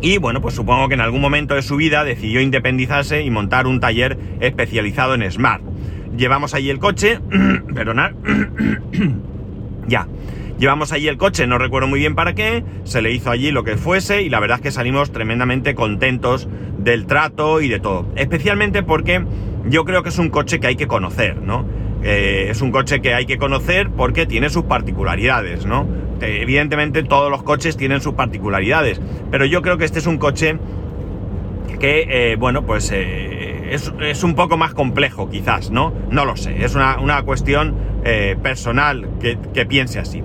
y 0.00 0.18
bueno, 0.18 0.40
pues 0.40 0.54
supongo 0.54 0.88
que 0.88 0.94
en 0.94 1.00
algún 1.00 1.20
momento 1.20 1.54
de 1.54 1.62
su 1.62 1.76
vida 1.76 2.04
decidió 2.04 2.40
independizarse 2.40 3.22
y 3.22 3.30
montar 3.30 3.66
un 3.66 3.80
taller 3.80 4.18
especializado 4.40 5.14
en 5.14 5.30
Smart. 5.30 5.62
Llevamos 6.16 6.54
ahí 6.54 6.70
el 6.70 6.78
coche, 6.78 7.20
perdonad, 7.74 8.12
ya. 9.88 10.06
Llevamos 10.58 10.90
allí 10.92 11.06
el 11.08 11.18
coche, 11.18 11.46
no 11.46 11.58
recuerdo 11.58 11.86
muy 11.86 12.00
bien 12.00 12.14
para 12.14 12.34
qué, 12.34 12.64
se 12.84 13.02
le 13.02 13.12
hizo 13.12 13.30
allí 13.30 13.50
lo 13.50 13.62
que 13.62 13.76
fuese 13.76 14.22
y 14.22 14.30
la 14.30 14.40
verdad 14.40 14.56
es 14.56 14.62
que 14.62 14.70
salimos 14.70 15.12
tremendamente 15.12 15.74
contentos 15.74 16.48
del 16.78 17.06
trato 17.06 17.60
y 17.60 17.68
de 17.68 17.78
todo. 17.78 18.06
Especialmente 18.16 18.82
porque 18.82 19.22
yo 19.68 19.84
creo 19.84 20.02
que 20.02 20.08
es 20.08 20.18
un 20.18 20.30
coche 20.30 20.58
que 20.58 20.68
hay 20.68 20.76
que 20.76 20.86
conocer, 20.86 21.42
¿no? 21.42 21.66
Eh, 22.02 22.46
es 22.50 22.62
un 22.62 22.70
coche 22.70 23.02
que 23.02 23.12
hay 23.12 23.26
que 23.26 23.36
conocer 23.36 23.90
porque 23.90 24.24
tiene 24.24 24.48
sus 24.48 24.64
particularidades, 24.64 25.66
¿no? 25.66 25.86
Eh, 26.22 26.38
evidentemente 26.40 27.02
todos 27.02 27.30
los 27.30 27.42
coches 27.42 27.76
tienen 27.76 28.00
sus 28.00 28.14
particularidades, 28.14 29.00
pero 29.30 29.44
yo 29.44 29.60
creo 29.60 29.76
que 29.76 29.84
este 29.84 29.98
es 29.98 30.06
un 30.06 30.16
coche 30.16 30.56
que, 31.80 32.06
eh, 32.08 32.36
bueno, 32.36 32.64
pues 32.64 32.90
es, 33.70 34.22
un 34.22 34.34
poco 34.34 34.56
más 34.56 34.74
complejo 34.74 35.28
quizás, 35.28 35.70
¿no? 35.70 35.92
No 36.10 36.24
lo 36.24 36.36
sé, 36.36 36.64
es 36.64 36.74
una, 36.74 37.22
cuestión 37.22 37.74
eh, 38.04 38.36
personal 38.42 39.08
que, 39.20 39.38
que 39.52 39.66
piense 39.66 39.98
así. 39.98 40.22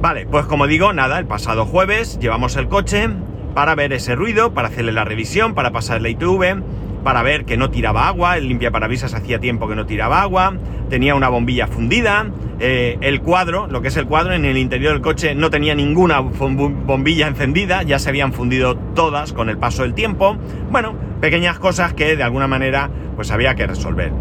Vale, 0.00 0.26
pues 0.26 0.46
como 0.46 0.66
digo, 0.66 0.92
nada, 0.92 1.18
el 1.18 1.26
pasado 1.26 1.64
jueves 1.64 2.18
llevamos 2.18 2.56
el 2.56 2.68
coche 2.68 3.08
para 3.54 3.74
ver 3.74 3.92
ese 3.92 4.14
ruido, 4.14 4.52
para 4.52 4.68
hacerle 4.68 4.92
la 4.92 5.04
revisión, 5.04 5.54
para 5.54 5.70
pasar 5.70 6.02
la 6.02 6.08
ITV, 6.08 6.62
para 7.02 7.22
ver 7.22 7.44
que 7.44 7.56
no 7.56 7.70
tiraba 7.70 8.08
agua, 8.08 8.36
el 8.36 8.48
limpia 8.48 8.70
parabrisas 8.70 9.14
hacía 9.14 9.38
tiempo 9.38 9.68
que 9.68 9.74
no 9.74 9.86
tiraba 9.86 10.22
agua, 10.22 10.54
tenía 10.88 11.14
una 11.14 11.28
bombilla 11.28 11.66
fundida, 11.66 12.26
eh, 12.60 12.96
el 13.00 13.20
cuadro, 13.20 13.66
lo 13.66 13.82
que 13.82 13.88
es 13.88 13.96
el 13.96 14.06
cuadro, 14.06 14.34
en 14.34 14.44
el 14.44 14.56
interior 14.56 14.92
del 14.92 15.02
coche 15.02 15.34
no 15.34 15.50
tenía 15.50 15.74
ninguna 15.74 16.20
bombilla 16.20 17.26
encendida, 17.26 17.82
ya 17.82 17.98
se 17.98 18.08
habían 18.08 18.32
fundido 18.32 18.76
todas 18.76 19.32
con 19.32 19.48
el 19.48 19.58
paso 19.58 19.82
del 19.82 19.94
tiempo. 19.94 20.36
Bueno, 20.70 20.94
pequeñas 21.22 21.60
cosas 21.60 21.94
que 21.94 22.16
de 22.16 22.22
alguna 22.24 22.48
manera 22.48 22.90
pues 23.14 23.30
había 23.30 23.54
que 23.54 23.64
resolver. 23.64 24.12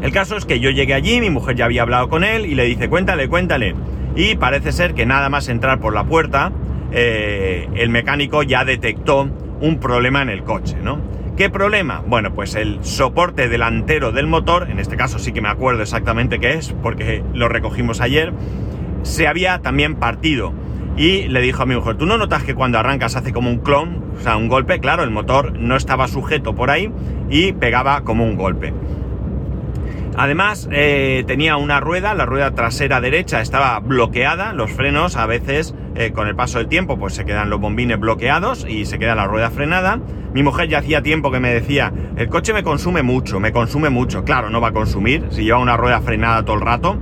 El 0.00 0.12
caso 0.12 0.38
es 0.38 0.46
que 0.46 0.58
yo 0.58 0.70
llegué 0.70 0.94
allí, 0.94 1.20
mi 1.20 1.28
mujer 1.28 1.56
ya 1.56 1.66
había 1.66 1.82
hablado 1.82 2.08
con 2.08 2.24
él 2.24 2.46
y 2.46 2.54
le 2.54 2.64
dice, 2.64 2.88
cuéntale, 2.88 3.28
cuéntale. 3.28 3.74
Y 4.16 4.34
parece 4.36 4.72
ser 4.72 4.94
que 4.94 5.04
nada 5.04 5.28
más 5.28 5.50
entrar 5.50 5.78
por 5.78 5.92
la 5.92 6.04
puerta, 6.04 6.52
eh, 6.90 7.68
el 7.74 7.90
mecánico 7.90 8.42
ya 8.42 8.64
detectó 8.64 9.28
un 9.60 9.78
problema 9.78 10.22
en 10.22 10.30
el 10.30 10.42
coche, 10.42 10.78
¿no? 10.82 11.02
¿Qué 11.36 11.50
problema? 11.50 12.02
Bueno, 12.06 12.32
pues 12.32 12.54
el 12.54 12.82
soporte 12.82 13.50
delantero 13.50 14.10
del 14.10 14.26
motor, 14.26 14.70
en 14.70 14.78
este 14.78 14.96
caso 14.96 15.18
sí 15.18 15.32
que 15.32 15.42
me 15.42 15.50
acuerdo 15.50 15.82
exactamente 15.82 16.38
qué 16.38 16.54
es, 16.54 16.72
porque 16.82 17.22
lo 17.34 17.50
recogimos 17.50 18.00
ayer, 18.00 18.32
se 19.02 19.28
había 19.28 19.58
también 19.58 19.96
partido. 19.96 20.54
Y 21.00 21.28
le 21.28 21.40
dijo 21.40 21.62
a 21.62 21.66
mi 21.66 21.74
mujer, 21.74 21.96
¿tú 21.96 22.04
no 22.04 22.18
notas 22.18 22.44
que 22.44 22.54
cuando 22.54 22.78
arrancas 22.78 23.16
hace 23.16 23.32
como 23.32 23.48
un 23.48 23.60
clon? 23.60 24.04
O 24.18 24.20
sea, 24.20 24.36
un 24.36 24.48
golpe, 24.48 24.80
claro, 24.80 25.02
el 25.02 25.10
motor 25.10 25.58
no 25.58 25.74
estaba 25.74 26.06
sujeto 26.08 26.54
por 26.54 26.68
ahí 26.68 26.92
y 27.30 27.54
pegaba 27.54 28.02
como 28.02 28.26
un 28.26 28.36
golpe. 28.36 28.74
Además, 30.18 30.68
eh, 30.70 31.24
tenía 31.26 31.56
una 31.56 31.80
rueda, 31.80 32.12
la 32.12 32.26
rueda 32.26 32.50
trasera 32.50 33.00
derecha 33.00 33.40
estaba 33.40 33.80
bloqueada, 33.80 34.52
los 34.52 34.70
frenos 34.72 35.16
a 35.16 35.24
veces 35.24 35.74
eh, 35.94 36.12
con 36.12 36.28
el 36.28 36.36
paso 36.36 36.58
del 36.58 36.68
tiempo 36.68 36.98
pues 36.98 37.14
se 37.14 37.24
quedan 37.24 37.48
los 37.48 37.60
bombines 37.60 37.98
bloqueados 37.98 38.66
y 38.68 38.84
se 38.84 38.98
queda 38.98 39.14
la 39.14 39.26
rueda 39.26 39.48
frenada. 39.48 40.00
Mi 40.34 40.42
mujer 40.42 40.68
ya 40.68 40.80
hacía 40.80 41.00
tiempo 41.00 41.30
que 41.30 41.40
me 41.40 41.54
decía, 41.54 41.94
el 42.18 42.28
coche 42.28 42.52
me 42.52 42.62
consume 42.62 43.02
mucho, 43.02 43.40
me 43.40 43.52
consume 43.52 43.88
mucho. 43.88 44.22
Claro, 44.22 44.50
no 44.50 44.60
va 44.60 44.68
a 44.68 44.72
consumir 44.72 45.28
si 45.30 45.44
lleva 45.44 45.60
una 45.60 45.78
rueda 45.78 46.02
frenada 46.02 46.44
todo 46.44 46.56
el 46.56 46.62
rato. 46.62 46.98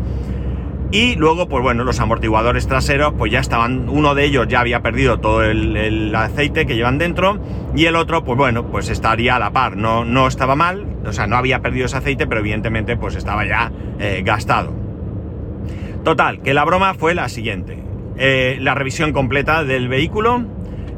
Y 0.90 1.16
luego, 1.16 1.49
pues 1.49 1.62
bueno, 1.62 1.85
los 1.85 2.00
amortiguadores 2.00 2.66
traseros, 2.66 3.12
pues 3.18 3.30
ya 3.30 3.40
estaban, 3.40 3.90
uno 3.90 4.14
de 4.14 4.25
ellos 4.25 4.49
ya 4.49 4.61
había 4.61 4.80
perdido 4.80 5.21
todo 5.21 5.45
el, 5.45 6.14
aceite 6.14 6.64
que 6.64 6.76
llevan 6.76 6.97
dentro 6.97 7.38
y 7.76 7.85
el 7.85 7.95
otro, 7.95 8.25
pues 8.25 8.38
bueno, 8.38 8.66
pues 8.66 8.88
estaría 8.88 9.37
a 9.37 9.38
la 9.38 9.52
par, 9.52 9.76
no, 9.76 10.07
no 10.07 10.26
estaba 10.26 10.57
mal, 10.57 10.87
o 11.04 11.12
sea, 11.12 11.26
no 11.26 11.37
había 11.37 11.61
perdido 11.61 11.87
ese 11.87 11.99
aceite, 11.99 12.26
pero 12.26 12.40
evidentemente 12.40 12.97
pues 12.97 13.16
estaba 13.16 13.47
ya 13.47 13.71
eh, 13.99 14.23
gastado. 14.25 14.73
Total, 16.04 16.40
que 16.40 16.54
la 16.54 16.64
broma 16.64 16.95
fue 16.95 17.14
la 17.14 17.28
siguiente. 17.28 17.78
Eh, 18.16 18.57
la 18.61 18.75
revisión 18.75 19.12
completa 19.12 19.64
del 19.64 19.88
vehículo, 19.88 20.42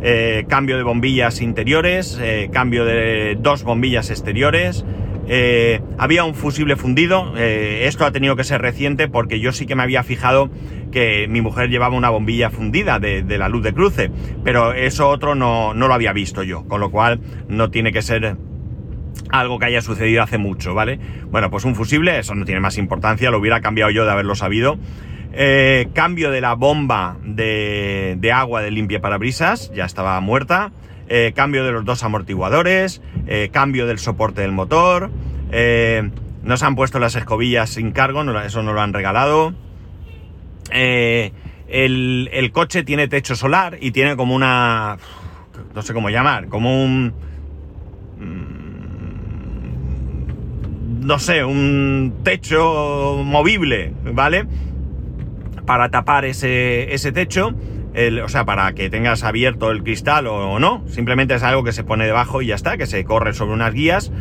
eh, 0.02 0.44
cambio 0.48 0.76
de 0.76 0.84
bombillas 0.84 1.40
interiores, 1.42 2.20
cambio 2.52 2.84
de 2.84 3.36
dos 3.40 3.64
bombillas 3.64 4.08
exteriores, 4.10 4.84
eh, 5.32 5.80
había 5.96 6.24
un 6.24 6.34
fusible 6.34 6.74
fundido, 6.74 7.34
eh, 7.36 7.84
esto 7.86 8.04
ha 8.04 8.10
tenido 8.10 8.34
que 8.34 8.42
ser 8.42 8.60
reciente 8.60 9.06
porque 9.06 9.38
yo 9.38 9.52
sí 9.52 9.64
que 9.64 9.76
me 9.76 9.84
había 9.84 10.02
fijado 10.02 10.50
que 10.90 11.28
mi 11.28 11.40
mujer 11.40 11.70
llevaba 11.70 11.94
una 11.94 12.10
bombilla 12.10 12.50
fundida 12.50 12.98
de, 12.98 13.22
la 13.38 13.48
luz 13.48 13.62
de 13.62 13.72
cruce, 13.72 14.10
pero 14.42 14.72
eso 14.72 15.08
otro 15.08 15.36
no, 15.36 15.72
lo 15.72 15.94
había 15.94 16.12
visto 16.12 16.42
yo, 16.42 16.66
con 16.66 16.80
lo 16.80 16.90
cual 16.90 17.20
no 17.46 17.70
tiene 17.70 17.92
que 17.92 18.02
ser 18.02 18.38
algo 19.30 19.60
que 19.60 19.66
haya 19.66 19.82
sucedido 19.82 20.24
hace 20.24 20.36
mucho, 20.36 20.74
¿vale? 20.74 20.98
Bueno, 21.30 21.48
pues 21.48 21.64
un 21.64 21.76
fusible, 21.76 22.18
eso 22.18 22.34
no 22.34 22.44
tiene 22.44 22.60
más 22.60 22.76
importancia, 22.76 23.30
lo 23.30 23.38
hubiera 23.38 23.60
cambiado 23.60 23.92
yo 23.92 24.04
de 24.04 24.10
haberlo 24.10 24.34
sabido. 24.34 24.78
Eh, 25.32 25.90
cambio 25.94 26.32
de 26.32 26.40
la 26.40 26.54
bomba 26.54 27.18
de, 27.22 28.16
de 28.18 28.32
agua 28.32 28.62
de 28.62 28.72
limpia 28.72 29.00
parabrisas, 29.00 29.70
ya 29.72 29.84
estaba 29.84 30.20
muerta. 30.20 30.72
Eh, 31.12 31.32
cambio 31.34 31.64
de 31.64 31.72
los 31.72 31.84
dos 31.84 32.04
amortiguadores, 32.04 33.02
eh, 33.26 33.50
cambio 33.52 33.88
del 33.88 33.98
soporte 33.98 34.42
del 34.42 34.52
motor, 34.52 35.10
eh, 35.50 36.08
nos 36.44 36.62
han 36.62 36.76
puesto 36.76 37.00
las 37.00 37.16
escobillas 37.16 37.70
sin 37.70 37.90
cargo, 37.90 38.22
eso 38.38 38.62
no 38.62 38.72
lo 38.72 38.80
han 38.80 38.92
regalado. 38.92 39.52
El, 40.70 42.50
coche 42.52 42.84
tiene 42.84 43.08
techo 43.08 43.34
solar 43.34 43.78
y 43.80 43.90
tiene 43.90 44.14
como 44.14 44.36
una... 44.36 44.98
no 45.74 45.82
sé 45.82 45.92
cómo 45.94 46.10
llamar, 46.10 46.46
como 46.46 46.80
un... 46.80 47.12
Mm, 48.20 48.60
no 51.06 51.18
sé, 51.18 51.42
un 51.42 52.20
techo 52.22 53.20
movible, 53.24 53.92
¿vale? 54.14 54.46
Para 55.66 55.90
tapar 55.90 56.24
ese 56.24 57.12
techo 57.12 57.52
o 58.24 58.28
sea, 58.28 58.44
para 58.44 58.72
que 58.72 58.88
tengas 58.90 59.24
abierto 59.24 59.70
el 59.70 59.82
cristal 59.82 60.26
o, 60.26 60.58
no, 60.58 60.84
simplemente 60.88 61.34
es 61.34 61.42
algo 61.42 61.64
que 61.64 61.72
se 61.72 61.84
pone 61.84 62.06
debajo 62.06 62.42
y 62.42 62.46
ya 62.46 62.54
está, 62.54 62.76
que 62.76 62.86
se 62.86 63.04
corre 63.04 63.32
sobre 63.32 63.52
unas 63.52 63.74
guías. 63.74 64.12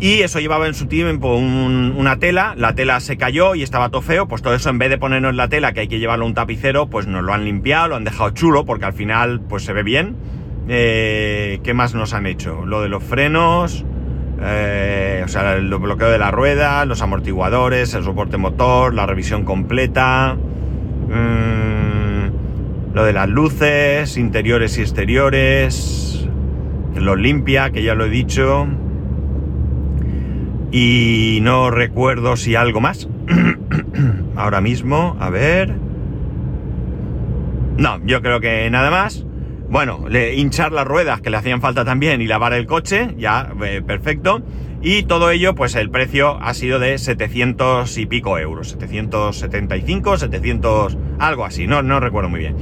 Y 0.00 0.20
eso 0.20 0.38
llevaba 0.38 0.68
en 0.68 0.74
su 0.74 0.86
tiempo 0.86 1.34
una 1.34 2.18
tela, 2.20 2.54
la 2.56 2.74
tela 2.74 3.00
se 3.00 3.16
cayó 3.16 3.56
y 3.56 3.64
estaba 3.64 3.88
todo 3.88 4.00
feo, 4.00 4.28
pues 4.28 4.42
todo 4.42 4.54
eso 4.54 4.70
en 4.70 4.78
vez 4.78 4.90
de 4.90 4.98
ponernos 4.98 5.34
la 5.34 5.48
tela 5.48 5.72
que 5.72 5.80
hay 5.80 5.88
que 5.88 5.98
llevarlo 5.98 6.24
a 6.24 6.28
un 6.28 6.34
tapicero, 6.34 6.86
pues 6.88 7.08
nos 7.08 7.24
lo 7.24 7.32
han 7.32 7.44
limpiado, 7.44 7.88
lo 7.88 7.96
han 7.96 8.04
dejado 8.04 8.30
chulo 8.30 8.64
porque 8.64 8.84
al 8.84 8.92
final 8.92 9.40
pues 9.40 9.64
se 9.64 9.72
ve 9.72 9.82
bien. 9.82 10.14
Eh, 10.68 11.58
¿Qué 11.64 11.74
más 11.74 11.94
nos 11.94 12.14
han 12.14 12.26
hecho? 12.26 12.64
Lo 12.64 12.80
de 12.80 12.88
los 12.88 13.02
frenos, 13.02 13.84
eh, 14.40 15.22
o 15.24 15.28
sea, 15.28 15.54
el 15.54 15.68
bloqueo 15.68 16.10
de 16.10 16.18
la 16.18 16.30
rueda, 16.30 16.84
los 16.84 17.02
amortiguadores, 17.02 17.92
el 17.94 18.04
soporte 18.04 18.36
motor, 18.36 18.94
la 18.94 19.04
revisión 19.04 19.44
completa. 19.44 20.36
Mmm, 21.08 21.97
lo 22.94 23.04
de 23.04 23.12
las 23.12 23.28
luces, 23.28 24.16
interiores 24.16 24.78
y 24.78 24.82
exteriores, 24.82 26.28
lo 26.94 27.16
limpia, 27.16 27.70
que 27.70 27.82
ya 27.82 27.94
lo 27.94 28.06
he 28.06 28.10
dicho. 28.10 28.66
Y 30.70 31.38
no 31.42 31.70
recuerdo 31.70 32.36
si 32.36 32.54
algo 32.54 32.80
más. 32.80 33.08
Ahora 34.36 34.60
mismo, 34.60 35.16
a 35.20 35.30
ver. 35.30 35.74
No, 37.76 38.00
yo 38.04 38.22
creo 38.22 38.40
que 38.40 38.68
nada 38.70 38.90
más. 38.90 39.24
Bueno, 39.70 40.06
le, 40.08 40.34
hinchar 40.34 40.72
las 40.72 40.86
ruedas 40.86 41.20
que 41.20 41.30
le 41.30 41.36
hacían 41.36 41.60
falta 41.60 41.84
también 41.84 42.22
y 42.22 42.26
lavar 42.26 42.54
el 42.54 42.66
coche, 42.66 43.14
ya, 43.18 43.52
eh, 43.62 43.82
perfecto. 43.86 44.42
Y 44.80 45.02
todo 45.02 45.30
ello, 45.30 45.54
pues 45.54 45.74
el 45.74 45.90
precio 45.90 46.38
ha 46.40 46.54
sido 46.54 46.78
de 46.78 46.96
700 46.98 47.98
y 47.98 48.06
pico 48.06 48.38
euros. 48.38 48.76
775, 48.78 50.18
700, 50.18 50.96
algo 51.18 51.44
así, 51.44 51.66
no, 51.66 51.82
no 51.82 51.98
recuerdo 51.98 52.28
muy 52.28 52.40
bien. 52.40 52.56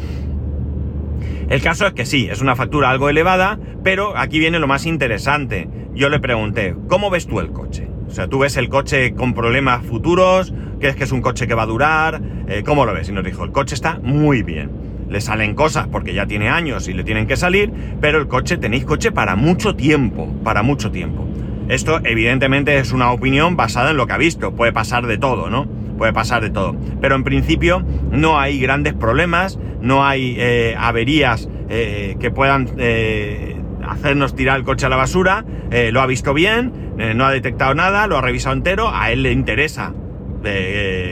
El 1.49 1.63
caso 1.63 1.87
es 1.87 1.93
que 1.93 2.07
sí, 2.07 2.29
es 2.31 2.41
una 2.41 2.57
factura 2.57 2.91
algo 2.91 3.09
elevada, 3.09 3.59
pero 3.85 4.17
aquí 4.17 4.39
viene 4.39 4.59
lo 4.59 4.67
más 4.67 4.87
interesante. 4.87 5.69
Yo 5.95 6.09
le 6.09 6.19
pregunté, 6.19 6.75
¿cómo 6.89 7.11
ves 7.11 7.27
tú 7.27 7.39
el 7.39 7.53
coche? 7.53 7.89
O 8.09 8.11
sea, 8.11 8.29
tú 8.29 8.39
ves 8.39 8.57
el 8.57 8.69
coche 8.69 9.15
con 9.15 9.35
problemas 9.35 9.85
futuros, 9.85 10.55
crees 10.81 10.97
que 10.97 11.05
es 11.05 11.13
un 11.13 11.21
coche 11.21 11.47
que 11.47 11.55
va 11.55 11.63
a 11.63 11.67
durar, 11.67 12.21
eh, 12.49 12.63
¿cómo 12.65 12.87
lo 12.87 12.95
ves? 12.95 13.09
Y 13.09 13.13
nos 13.13 13.25
dijo, 13.25 13.45
el 13.45 13.53
coche 13.53 13.75
está 13.75 14.01
muy 14.03 14.43
bien. 14.43 14.71
Le 15.09 15.21
salen 15.21 15.55
cosas 15.55 15.87
porque 15.87 16.15
ya 16.15 16.27
tiene 16.27 16.49
años 16.49 16.89
y 16.89 16.95
le 16.95 17.05
tienen 17.05 17.27
que 17.27 17.37
salir, 17.37 17.73
pero 18.01 18.19
el 18.19 18.27
coche 18.27 18.57
tenéis 18.57 18.85
coche 18.85 19.13
para 19.13 19.37
mucho 19.37 19.77
tiempo, 19.77 20.33
para 20.43 20.63
mucho 20.63 20.91
tiempo. 20.91 21.29
Esto 21.69 22.01
evidentemente 22.05 22.79
es 22.79 22.93
una 22.93 23.11
opinión 23.11 23.57
basada 23.57 23.91
en 23.91 23.97
lo 23.97 24.07
que 24.07 24.13
ha 24.13 24.19
visto, 24.19 24.53
puede 24.53 24.73
pasar 24.73 25.07
de 25.07 25.19
todo, 25.19 25.51
¿no? 25.51 25.67
Puede 25.99 26.13
pasar 26.13 26.43
de 26.43 26.51
todo. 26.51 26.77
Pero 27.01 27.17
en 27.17 27.25
principio 27.25 27.83
no 28.13 28.39
hay 28.39 28.61
grandes 28.61 28.95
problemas, 28.95 29.59
no 29.81 30.05
hay 30.05 30.37
eh, 30.39 30.77
averías 30.79 31.49
eh, 31.69 32.17
que 32.21 32.31
puedan 32.31 32.69
eh, 32.79 33.57
hacernos 33.85 34.37
tirar 34.37 34.59
el 34.59 34.65
coche 34.65 34.87
a 34.87 34.89
la 34.89 34.97
basura, 34.97 35.45
lo 35.91 36.01
ha 36.01 36.07
visto 36.07 36.33
bien, 36.33 36.95
no 37.17 37.27
ha 37.27 37.31
detectado 37.31 37.75
nada, 37.75 38.07
lo 38.07 38.17
ha 38.17 38.21
revisado 38.21 38.55
entero, 38.55 38.91
a 38.93 39.11
él 39.11 39.23
le 39.23 39.33
interesa 39.33 39.93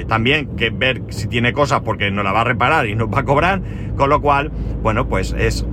también 0.06 0.56
que 0.56 0.70
ver 0.70 1.02
si 1.08 1.26
tiene 1.26 1.52
cosas 1.52 1.80
porque 1.80 2.10
no 2.10 2.22
la 2.22 2.32
va 2.32 2.42
a 2.42 2.44
reparar 2.44 2.86
y 2.86 2.94
no 2.94 3.08
va 3.08 3.20
a 3.20 3.24
cobrar, 3.24 3.60
con 3.96 4.10
lo 4.10 4.20
cual, 4.20 4.52
bueno, 4.82 5.08
pues 5.08 5.34
es 5.36 5.66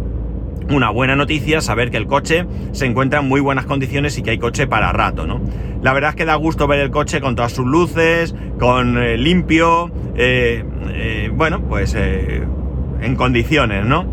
una 0.70 0.90
buena 0.90 1.16
noticia 1.16 1.62
saber 1.62 1.92
que 1.92 1.98
el 1.98 2.08
coche 2.08 2.46
se 2.72 2.86
encuentra 2.86 3.20
en 3.20 3.28
muy 3.28 3.42
buenas 3.42 3.66
condiciones 3.66 4.18
y 4.18 4.24
que 4.24 4.32
hay 4.32 4.38
coche 4.38 4.68
para 4.68 4.92
rato, 4.92 5.28
¿no? 5.28 5.42
La 5.82 5.94
verdad 5.94 6.12
es 6.12 6.16
que 6.16 6.26
da 6.26 6.36
gusto 6.36 6.68
ver 6.68 6.80
el 6.80 6.92
coche 6.92 7.22
con 7.22 7.36
todas 7.36 7.54
sus 7.54 7.66
luces, 7.66 8.36
con 8.60 8.98
eh, 8.98 9.18
limpio, 9.18 9.92
eh, 10.16 10.64
eh, 10.90 11.32
bueno, 11.34 11.62
pues 11.62 11.96
en 11.96 13.16
condiciones, 13.16 13.86
¿no? 13.86 14.06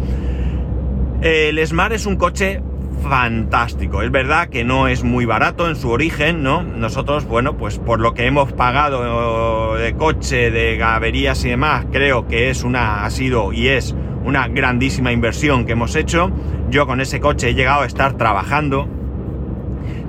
El 1.21 1.64
Smart 1.67 1.93
es 1.93 2.07
un 2.07 2.17
coche 2.17 2.62
fantástico. 3.02 4.02
Es 4.02 4.11
verdad 4.11 4.49
que 4.49 4.64
no 4.64 4.88
es 4.88 5.05
muy 5.05 5.25
barato 5.25 5.69
en 5.69 5.76
su 5.76 5.90
origen, 5.90 6.43
¿no? 6.43 6.62
Nosotros, 6.62 7.26
bueno, 7.26 7.57
pues 7.57 7.78
por 7.78 8.00
lo 8.00 8.14
que 8.14 8.26
hemos 8.26 8.52
pagado 8.52 9.76
de 9.76 9.95
coche, 9.95 10.50
de 10.50 10.76
gaverías 10.76 11.45
y 11.45 11.50
demás, 11.50 11.87
creo 11.93 12.26
que 12.26 12.50
es 12.50 12.64
una, 12.64 13.05
ha 13.05 13.11
sido 13.11 13.52
y 13.52 13.69
es 13.69 13.95
una 14.25 14.48
grandísima 14.48 15.12
inversión 15.12 15.64
que 15.64 15.72
hemos 15.72 15.96
hecho. 15.96 16.30
Yo 16.70 16.87
con 16.87 17.00
ese 17.00 17.20
coche 17.20 17.50
he 17.50 17.54
llegado 17.54 17.82
a 17.82 17.87
estar 17.87 18.16
trabajando. 18.16 18.88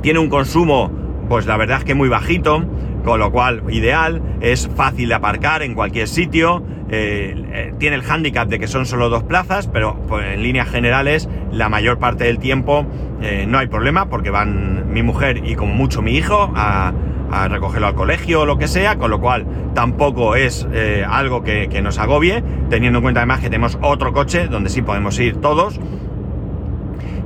Tiene 0.01 0.19
un 0.19 0.29
consumo, 0.29 0.91
pues 1.27 1.45
la 1.45 1.57
verdad 1.57 1.79
es 1.79 1.83
que 1.83 1.95
muy 1.95 2.09
bajito, 2.09 2.65
con 3.03 3.19
lo 3.19 3.31
cual 3.31 3.63
ideal, 3.69 4.21
es 4.41 4.69
fácil 4.75 5.09
de 5.09 5.15
aparcar 5.15 5.61
en 5.61 5.73
cualquier 5.73 6.07
sitio. 6.07 6.63
Eh, 6.91 7.35
eh, 7.53 7.73
tiene 7.77 7.95
el 7.95 8.01
hándicap 8.01 8.47
de 8.49 8.59
que 8.59 8.67
son 8.67 8.85
solo 8.85 9.09
dos 9.09 9.23
plazas, 9.23 9.67
pero 9.67 9.95
pues, 10.07 10.33
en 10.33 10.41
líneas 10.41 10.69
generales 10.69 11.29
la 11.51 11.69
mayor 11.69 11.99
parte 11.99 12.23
del 12.23 12.39
tiempo 12.39 12.85
eh, 13.21 13.45
no 13.47 13.59
hay 13.59 13.67
problema 13.67 14.09
porque 14.09 14.31
van 14.31 14.91
mi 14.91 15.03
mujer 15.03 15.41
y 15.45 15.55
como 15.55 15.73
mucho 15.73 16.01
mi 16.01 16.15
hijo 16.15 16.51
a, 16.55 16.93
a 17.31 17.47
recogerlo 17.47 17.87
al 17.87 17.95
colegio 17.95 18.41
o 18.41 18.45
lo 18.45 18.57
que 18.57 18.67
sea, 18.67 18.97
con 18.97 19.11
lo 19.11 19.19
cual 19.19 19.45
tampoco 19.73 20.35
es 20.35 20.67
eh, 20.73 21.05
algo 21.07 21.43
que, 21.43 21.67
nos 21.81 21.97
agobie, 21.97 22.43
teniendo 22.69 22.99
en 22.99 23.03
cuenta 23.03 23.21
además 23.21 23.39
que 23.39 23.49
tenemos 23.49 23.77
otro 23.81 24.13
coche 24.13 24.47
donde 24.47 24.69
sí 24.69 24.81
podemos 24.81 25.17
ir 25.19 25.37
todos. 25.37 25.79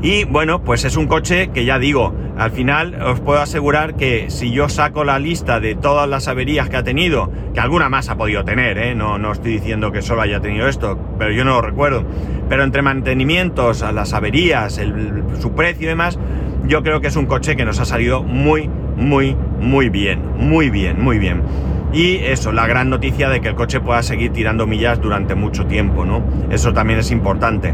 Y 0.01 0.25
bueno, 0.25 0.63
pues 0.63 0.83
es 0.83 0.97
un 0.97 1.07
coche 1.07 1.51
que 1.53 1.63
ya 1.63 1.79
digo, 1.79 2.13
al 2.37 2.51
final 2.51 3.01
os 3.01 3.21
puedo 3.21 3.39
asegurar 3.39 3.95
que 3.95 4.29
si 4.29 4.51
yo 4.51 4.67
saco 4.67 5.05
la 5.05 5.17
lista 5.17 5.61
de 5.61 5.75
todas 5.75 6.09
las 6.09 6.27
averías 6.27 6.69
que 6.69 6.75
ha 6.75 6.83
tenido, 6.83 7.31
que 7.53 7.61
alguna 7.61 7.87
más 7.87 8.09
ha 8.09 8.17
podido 8.17 8.43
tener, 8.43 8.77
¿eh? 8.77 8.95
no, 8.95 9.17
no 9.17 9.31
estoy 9.31 9.53
diciendo 9.53 9.93
que 9.93 10.01
solo 10.01 10.21
haya 10.21 10.41
tenido 10.41 10.67
esto, 10.67 10.99
pero 11.17 11.31
yo 11.31 11.45
no 11.45 11.51
lo 11.51 11.61
recuerdo, 11.61 12.03
pero 12.49 12.63
entre 12.65 12.81
mantenimientos, 12.81 13.81
las 13.93 14.11
averías, 14.11 14.77
el, 14.77 15.23
su 15.39 15.53
precio 15.53 15.85
y 15.85 15.87
demás, 15.87 16.19
yo 16.65 16.83
creo 16.83 16.99
que 17.01 17.07
es 17.07 17.15
un 17.15 17.25
coche 17.25 17.55
que 17.55 17.65
nos 17.65 17.79
ha 17.79 17.85
salido 17.85 18.23
muy, 18.23 18.69
muy, 18.95 19.35
muy 19.59 19.89
bien, 19.89 20.21
muy 20.37 20.69
bien, 20.69 21.01
muy 21.01 21.19
bien. 21.19 21.41
Y 21.93 22.15
eso, 22.17 22.51
la 22.51 22.65
gran 22.65 22.89
noticia 22.89 23.29
de 23.29 23.39
que 23.39 23.49
el 23.49 23.55
coche 23.55 23.79
pueda 23.79 24.01
seguir 24.01 24.31
tirando 24.31 24.65
millas 24.65 24.99
durante 24.99 25.35
mucho 25.35 25.65
tiempo, 25.67 26.05
¿no? 26.05 26.23
Eso 26.49 26.73
también 26.73 26.99
es 26.99 27.11
importante. 27.11 27.73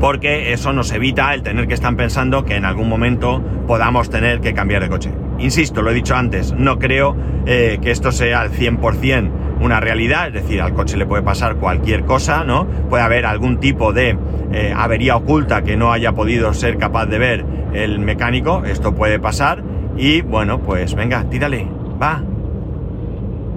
Porque 0.00 0.52
eso 0.52 0.72
nos 0.72 0.92
evita 0.92 1.34
el 1.34 1.42
tener 1.42 1.66
que 1.66 1.74
estar 1.74 1.96
pensando 1.96 2.44
que 2.44 2.54
en 2.54 2.64
algún 2.64 2.88
momento 2.88 3.42
podamos 3.66 4.10
tener 4.10 4.40
que 4.40 4.54
cambiar 4.54 4.82
de 4.82 4.88
coche. 4.88 5.10
Insisto, 5.38 5.82
lo 5.82 5.90
he 5.90 5.94
dicho 5.94 6.14
antes, 6.14 6.52
no 6.52 6.78
creo 6.78 7.16
eh, 7.46 7.78
que 7.82 7.90
esto 7.90 8.12
sea 8.12 8.40
al 8.42 8.52
100% 8.52 9.30
una 9.60 9.80
realidad, 9.80 10.28
es 10.28 10.34
decir, 10.34 10.60
al 10.60 10.74
coche 10.74 10.96
le 10.96 11.06
puede 11.06 11.22
pasar 11.22 11.56
cualquier 11.56 12.04
cosa, 12.04 12.44
¿no? 12.44 12.66
Puede 12.66 13.02
haber 13.02 13.26
algún 13.26 13.58
tipo 13.58 13.92
de 13.92 14.16
eh, 14.52 14.72
avería 14.76 15.16
oculta 15.16 15.62
que 15.62 15.76
no 15.76 15.92
haya 15.92 16.12
podido 16.12 16.52
ser 16.54 16.76
capaz 16.78 17.06
de 17.06 17.18
ver 17.18 17.44
el 17.72 17.98
mecánico, 17.98 18.62
esto 18.64 18.94
puede 18.94 19.18
pasar, 19.18 19.62
y 19.96 20.20
bueno, 20.20 20.60
pues 20.60 20.94
venga, 20.94 21.28
tírale, 21.28 21.66
va. 22.00 22.22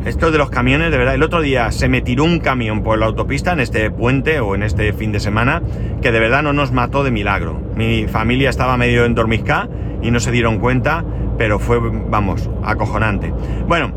Esto 0.06 0.32
de 0.32 0.38
los 0.38 0.50
camiones, 0.50 0.92
de 0.92 0.98
verdad, 0.98 1.16
el 1.16 1.24
otro 1.24 1.42
día 1.42 1.72
se 1.72 1.90
me 1.90 2.02
tiró 2.02 2.24
un 2.24 2.40
camión 2.40 2.84
por 2.84 2.98
la 2.98 3.06
autopista 3.06 3.52
en 3.52 3.60
este 3.60 3.92
puente 3.92 4.40
o 4.40 4.56
en 4.56 4.64
este 4.64 4.94
fin 4.94 5.12
de 5.12 5.20
semana 5.20 5.62
que 6.02 6.12
de 6.12 6.20
verdad 6.20 6.42
no 6.42 6.54
nos 6.54 6.72
mató 6.72 7.04
de 7.04 7.12
milagro. 7.12 7.60
Mi 7.76 8.08
familia 8.08 8.50
estaba 8.50 8.78
medio 8.78 9.04
en 9.04 9.14
dormizca 9.14 9.68
y 10.02 10.12
no 10.12 10.22
se 10.22 10.32
dieron 10.32 10.60
cuenta, 10.60 11.04
pero 11.38 11.60
fue, 11.60 11.80
vamos, 11.82 12.50
acojonante. 12.64 13.34
Bueno, 13.68 13.92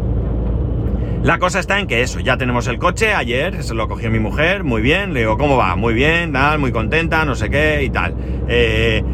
la 1.23 1.39
cosa 1.39 1.61
está 1.61 1.79
en 1.79 1.87
que 1.87 2.03
eso, 2.03 2.19
ya 2.19 2.37
tenemos 2.37 2.67
el 2.67 2.79
coche, 2.79 3.15
ayer 3.15 3.63
se 3.63 3.75
lo 3.75 3.87
cogió 3.87 4.11
mi 4.11 4.19
mujer, 4.19 4.65
muy 4.65 4.83
bien, 4.83 5.15
le 5.15 5.21
digo, 5.21 5.39
¿cómo 5.39 5.57
va? 5.57 5.77
Muy 5.77 5.95
bien, 5.95 6.33
tal, 6.33 6.59
muy 6.59 6.73
contenta, 6.73 7.25
no 7.25 7.37
sé 7.37 7.49
qué 7.49 7.85
y 7.85 7.91
tal. 7.91 8.17
Eh, 8.49 9.05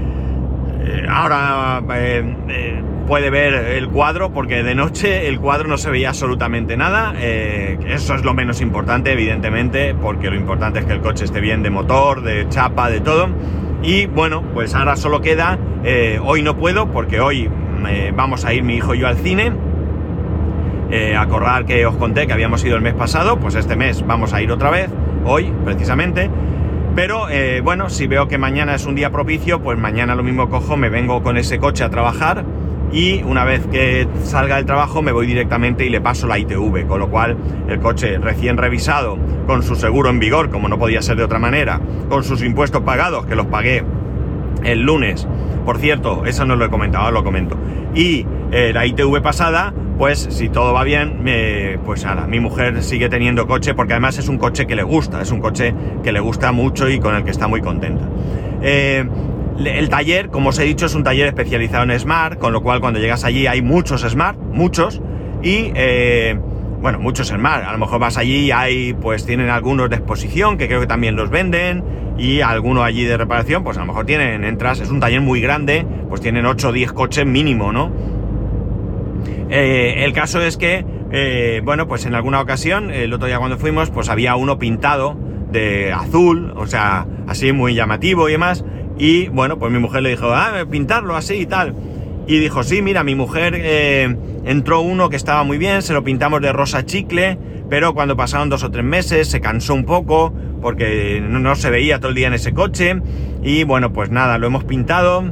eh, 0.80 1.06
ahora 1.06 1.82
eh, 1.94 2.82
puede 3.08 3.30
ver 3.30 3.54
el 3.54 3.88
cuadro 3.88 4.32
porque 4.32 4.62
de 4.62 4.74
noche 4.74 5.28
el 5.28 5.40
cuadro 5.40 5.66
no 5.66 5.78
se 5.78 5.88
veía 5.88 6.10
absolutamente 6.10 6.76
nada. 6.76 7.14
Eh, 7.16 7.78
eso 7.88 8.14
es 8.14 8.22
lo 8.22 8.34
menos 8.34 8.60
importante, 8.60 9.10
evidentemente, 9.10 9.94
porque 9.94 10.28
lo 10.28 10.36
importante 10.36 10.80
es 10.80 10.84
que 10.84 10.92
el 10.92 11.00
coche 11.00 11.24
esté 11.24 11.40
bien 11.40 11.62
de 11.62 11.70
motor, 11.70 12.22
de 12.22 12.46
chapa, 12.50 12.90
de 12.90 13.00
todo. 13.00 13.30
Y 13.82 14.06
bueno, 14.06 14.42
pues 14.52 14.74
ahora 14.74 14.94
solo 14.94 15.22
queda, 15.22 15.58
eh, 15.84 16.20
hoy 16.22 16.42
no 16.42 16.58
puedo 16.58 16.92
porque 16.92 17.18
hoy 17.18 17.48
eh, 17.88 18.12
vamos 18.14 18.44
a 18.44 18.52
ir 18.52 18.62
mi 18.62 18.76
hijo 18.76 18.94
y 18.94 18.98
yo 18.98 19.08
al 19.08 19.16
cine. 19.16 19.52
acordar 21.16 21.64
que 21.64 21.86
os 21.86 21.96
conté 21.96 22.26
que 22.26 22.34
habíamos 22.34 22.62
ido 22.62 22.76
el 22.76 22.82
mes 22.82 22.94
pasado, 22.94 23.38
pues 23.38 23.54
este 23.54 23.74
mes 23.74 24.06
vamos 24.06 24.34
a 24.34 24.42
ir 24.42 24.52
otra 24.52 24.70
vez, 24.70 24.90
hoy 25.24 25.50
precisamente. 25.64 26.30
Pero 26.94 27.26
bueno, 27.62 27.88
si 27.88 28.06
veo 28.06 28.28
que 28.28 28.36
mañana 28.36 28.74
es 28.74 28.84
un 28.84 28.94
día 28.94 29.10
propicio, 29.10 29.62
pues 29.62 29.78
mañana 29.78 30.14
lo 30.14 30.22
mismo 30.22 30.50
cojo, 30.50 30.76
me 30.76 30.90
vengo 30.90 31.22
con 31.22 31.38
ese 31.38 31.58
coche 31.58 31.84
a 31.84 31.90
trabajar 31.90 32.44
y 32.92 33.22
una 33.22 33.44
vez 33.44 33.66
que 33.66 34.06
salga 34.22 34.56
del 34.56 34.64
trabajo 34.64 35.02
me 35.02 35.12
voy 35.12 35.26
directamente 35.26 35.84
y 35.84 35.90
le 35.90 36.00
paso 36.00 36.26
la 36.26 36.38
ITV, 36.38 36.86
con 36.86 37.00
lo 37.00 37.10
cual 37.10 37.36
el 37.68 37.78
coche 37.80 38.18
recién 38.18 38.56
revisado, 38.56 39.18
con 39.46 39.62
su 39.62 39.76
seguro 39.76 40.10
en 40.10 40.18
vigor, 40.18 40.50
como 40.50 40.68
no 40.68 40.78
podía 40.78 41.02
ser 41.02 41.16
de 41.16 41.24
otra 41.24 41.38
manera, 41.38 41.80
con 42.08 42.24
sus 42.24 42.42
impuestos 42.42 42.82
pagados, 42.82 43.26
que 43.26 43.34
los 43.34 43.46
pagué 43.46 43.84
el 44.64 44.82
lunes, 44.82 45.26
por 45.64 45.78
cierto, 45.78 46.24
eso 46.24 46.44
no 46.44 46.56
lo 46.56 46.64
he 46.64 46.70
comentado, 46.70 47.10
lo 47.10 47.22
comento, 47.22 47.56
y 47.94 48.26
eh, 48.50 48.72
la 48.72 48.86
ITV 48.86 49.20
pasada, 49.20 49.74
pues 49.98 50.28
si 50.30 50.48
todo 50.48 50.72
va 50.72 50.84
bien, 50.84 51.20
pues 51.84 52.06
ahora, 52.06 52.26
mi 52.26 52.40
mujer 52.40 52.82
sigue 52.82 53.08
teniendo 53.08 53.46
coche, 53.46 53.74
porque 53.74 53.92
además 53.92 54.18
es 54.18 54.28
un 54.28 54.38
coche 54.38 54.66
que 54.66 54.76
le 54.76 54.82
gusta, 54.82 55.20
es 55.20 55.30
un 55.30 55.40
coche 55.40 55.74
que 56.02 56.12
le 56.12 56.20
gusta 56.20 56.52
mucho 56.52 56.88
y 56.88 56.98
con 57.00 57.14
el 57.14 57.24
que 57.24 57.30
está 57.30 57.48
muy 57.48 57.60
contenta. 57.60 58.04
Eh, 58.62 59.04
el 59.66 59.88
taller, 59.88 60.28
como 60.28 60.50
os 60.50 60.58
he 60.58 60.64
dicho, 60.64 60.86
es 60.86 60.94
un 60.94 61.02
taller 61.02 61.26
especializado 61.26 61.84
en 61.84 61.98
Smart, 61.98 62.38
con 62.38 62.52
lo 62.52 62.62
cual 62.62 62.80
cuando 62.80 63.00
llegas 63.00 63.24
allí 63.24 63.46
hay 63.46 63.62
muchos 63.62 64.02
Smart, 64.02 64.38
muchos, 64.38 65.00
y 65.42 65.72
eh, 65.74 66.38
bueno, 66.80 66.98
muchos 66.98 67.28
Smart. 67.28 67.64
A 67.64 67.72
lo 67.72 67.78
mejor 67.78 67.98
vas 67.98 68.16
allí 68.16 68.46
y 68.46 68.50
hay, 68.50 68.94
pues 68.94 69.26
tienen 69.26 69.50
algunos 69.50 69.90
de 69.90 69.96
exposición, 69.96 70.58
que 70.58 70.68
creo 70.68 70.80
que 70.80 70.86
también 70.86 71.16
los 71.16 71.30
venden, 71.30 71.82
y 72.18 72.40
algunos 72.40 72.84
allí 72.84 73.04
de 73.04 73.16
reparación, 73.16 73.64
pues 73.64 73.76
a 73.76 73.80
lo 73.80 73.86
mejor 73.86 74.06
tienen, 74.06 74.44
entras, 74.44 74.80
es 74.80 74.90
un 74.90 75.00
taller 75.00 75.20
muy 75.20 75.40
grande, 75.40 75.86
pues 76.08 76.20
tienen 76.20 76.46
8 76.46 76.68
o 76.68 76.72
10 76.72 76.92
coches 76.92 77.26
mínimo, 77.26 77.72
¿no? 77.72 77.92
Eh, 79.50 80.04
el 80.04 80.12
caso 80.12 80.40
es 80.42 80.56
que, 80.56 80.84
eh, 81.10 81.62
bueno, 81.64 81.88
pues 81.88 82.04
en 82.06 82.14
alguna 82.14 82.40
ocasión, 82.40 82.90
el 82.90 83.12
otro 83.12 83.28
día 83.28 83.38
cuando 83.38 83.56
fuimos, 83.56 83.90
pues 83.90 84.08
había 84.08 84.36
uno 84.36 84.58
pintado 84.58 85.16
de 85.50 85.92
azul, 85.92 86.52
o 86.56 86.66
sea, 86.66 87.06
así 87.26 87.52
muy 87.52 87.74
llamativo 87.74 88.28
y 88.28 88.32
demás, 88.32 88.64
y 88.98 89.28
bueno, 89.28 89.58
pues 89.58 89.72
mi 89.72 89.78
mujer 89.78 90.02
le 90.02 90.10
dijo, 90.10 90.30
ah, 90.32 90.64
pintarlo 90.70 91.16
así 91.16 91.34
y 91.34 91.46
tal. 91.46 91.74
Y 92.26 92.38
dijo, 92.40 92.62
sí, 92.62 92.82
mira, 92.82 93.04
mi 93.04 93.14
mujer 93.14 93.54
eh, 93.56 94.14
entró 94.44 94.80
uno 94.80 95.08
que 95.08 95.16
estaba 95.16 95.44
muy 95.44 95.56
bien, 95.56 95.80
se 95.82 95.94
lo 95.94 96.04
pintamos 96.04 96.42
de 96.42 96.52
rosa 96.52 96.84
chicle, 96.84 97.38
pero 97.70 97.94
cuando 97.94 98.16
pasaron 98.16 98.50
dos 98.50 98.64
o 98.64 98.70
tres 98.70 98.84
meses 98.84 99.28
se 99.28 99.40
cansó 99.40 99.74
un 99.74 99.84
poco 99.84 100.34
porque 100.60 101.22
no, 101.22 101.54
se 101.54 101.70
veía 101.70 102.00
todo 102.00 102.10
el 102.10 102.14
día 102.14 102.26
en 102.26 102.34
ese 102.34 102.52
coche. 102.52 103.00
Y 103.42 103.64
bueno, 103.64 103.92
pues 103.92 104.10
nada, 104.10 104.38
lo 104.38 104.46
hemos 104.46 104.64
pintado 104.64 105.24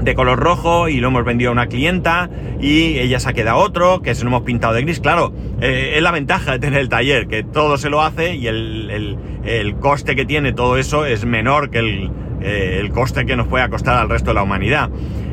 de 0.00 0.14
color 0.14 0.38
rojo 0.38 0.88
y 0.88 1.00
lo 1.00 1.08
hemos 1.08 1.24
vendido 1.24 1.50
a 1.50 1.52
una 1.52 1.66
clienta 1.66 2.30
y 2.60 2.98
ella 2.98 3.20
se 3.20 3.28
ha 3.28 3.32
quedado 3.32 3.58
otro 3.58 4.02
que 4.02 4.14
se 4.14 4.24
lo 4.24 4.28
hemos 4.28 4.42
pintado 4.42 4.74
de 4.74 4.82
gris. 4.82 5.00
Claro, 5.00 5.32
eh, 5.60 5.94
es 5.96 6.02
la 6.02 6.10
ventaja 6.10 6.52
de 6.52 6.58
tener 6.58 6.80
el 6.80 6.88
taller, 6.88 7.26
que 7.26 7.42
todo 7.42 7.76
se 7.76 7.90
lo 7.90 8.02
hace 8.02 8.36
y 8.36 8.46
el, 8.46 9.18
el 9.44 9.74
coste 9.76 10.14
que 10.16 10.24
tiene 10.24 10.52
todo 10.52 10.76
eso 10.76 11.04
es 11.04 11.24
menor 11.24 11.70
que 11.70 11.78
el, 11.78 12.10
eh, 12.40 12.78
el 12.80 12.90
coste 12.90 13.26
que 13.26 13.36
nos 13.36 13.48
puede 13.48 13.68
costar 13.68 13.96
al 13.96 14.08
resto 14.08 14.30
de 14.30 14.34
la 14.34 14.42
humanidad. 14.42 14.90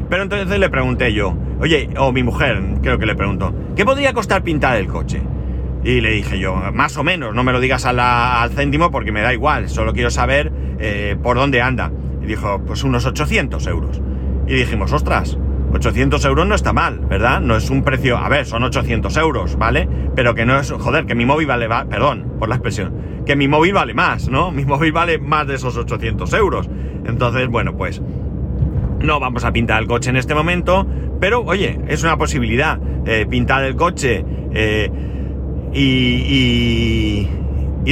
Pero 0.10 0.24
entonces 0.24 0.60
le 0.60 0.70
pregunté 0.70 1.14
yo, 1.14 1.36
oye, 1.60 1.90
o 1.98 2.12
mi 2.12 2.24
mujer, 2.24 2.62
creo 2.82 2.98
que 2.98 3.06
le 3.06 3.16
preguntó, 3.16 3.54
¿qué 3.76 3.86
podría 3.86 4.14
costar 4.14 4.44
pintar 4.44 4.78
el 4.78 4.88
coche? 4.88 5.22
Y 5.84 6.02
le 6.02 6.12
dije 6.12 6.40
yo, 6.40 6.56
más 6.74 6.98
o 6.98 7.04
menos, 7.04 7.36
no 7.36 7.44
me 7.44 7.52
lo 7.52 7.60
digas 7.60 7.86
al 7.86 8.52
céntimo 8.52 8.92
porque 8.92 9.12
me 9.12 9.22
da 9.22 9.34
igual, 9.34 9.70
solo 9.70 9.94
quiero 9.94 10.10
saber 10.10 10.52
eh, 10.80 11.16
por 11.22 11.38
dónde 11.38 11.62
anda. 11.62 11.92
Y 12.24 12.26
dijo, 12.26 12.62
pues 12.66 12.84
unos 12.84 13.06
800 13.06 13.68
euros. 13.68 14.02
Y 14.48 14.56
dijimos, 14.56 14.94
ostras, 14.94 15.38
800 15.74 16.24
euros 16.26 16.48
no 16.48 16.56
está 16.56 16.72
mal, 16.72 17.00
¿verdad? 17.00 17.42
No 17.42 17.56
es 17.56 17.70
un 17.70 17.84
precio, 17.84 18.18
a 18.18 18.30
ver, 18.30 18.46
son 18.46 18.64
800 18.64 19.16
euros, 19.18 19.58
¿vale? 19.58 19.88
Pero 20.16 20.34
que 20.36 20.46
no 20.46 20.58
es, 20.60 20.72
joder, 20.72 21.06
que 21.06 21.16
mi 21.16 21.26
móvil 21.26 21.48
vale, 21.48 21.68
perdón 21.90 22.34
por 22.40 22.48
la 22.48 22.56
expresión, 22.56 22.94
que 23.26 23.36
mi 23.36 23.48
móvil 23.48 23.74
vale 23.74 23.94
más, 23.94 24.30
¿no? 24.30 24.52
Mi 24.52 24.66
móvil 24.66 24.92
vale 24.92 25.20
más 25.20 25.48
de 25.48 25.56
esos 25.56 25.76
800 25.76 26.32
euros. 26.34 26.70
Entonces, 27.06 27.48
bueno, 27.50 27.76
pues 27.76 28.02
no 29.02 29.20
vamos 29.20 29.44
a 29.44 29.52
pintar 29.52 29.82
el 29.82 29.88
coche 29.88 30.10
en 30.10 30.18
este 30.18 30.34
momento, 30.34 30.88
pero 31.20 31.42
oye, 31.42 31.80
es 31.88 32.04
una 32.04 32.18
posibilidad. 32.18 32.80
Eh, 33.06 33.26
pintar 33.30 33.64
el 33.64 33.76
coche 33.76 34.26
eh, 34.54 34.90
y, 35.74 35.82
y, 35.82 37.30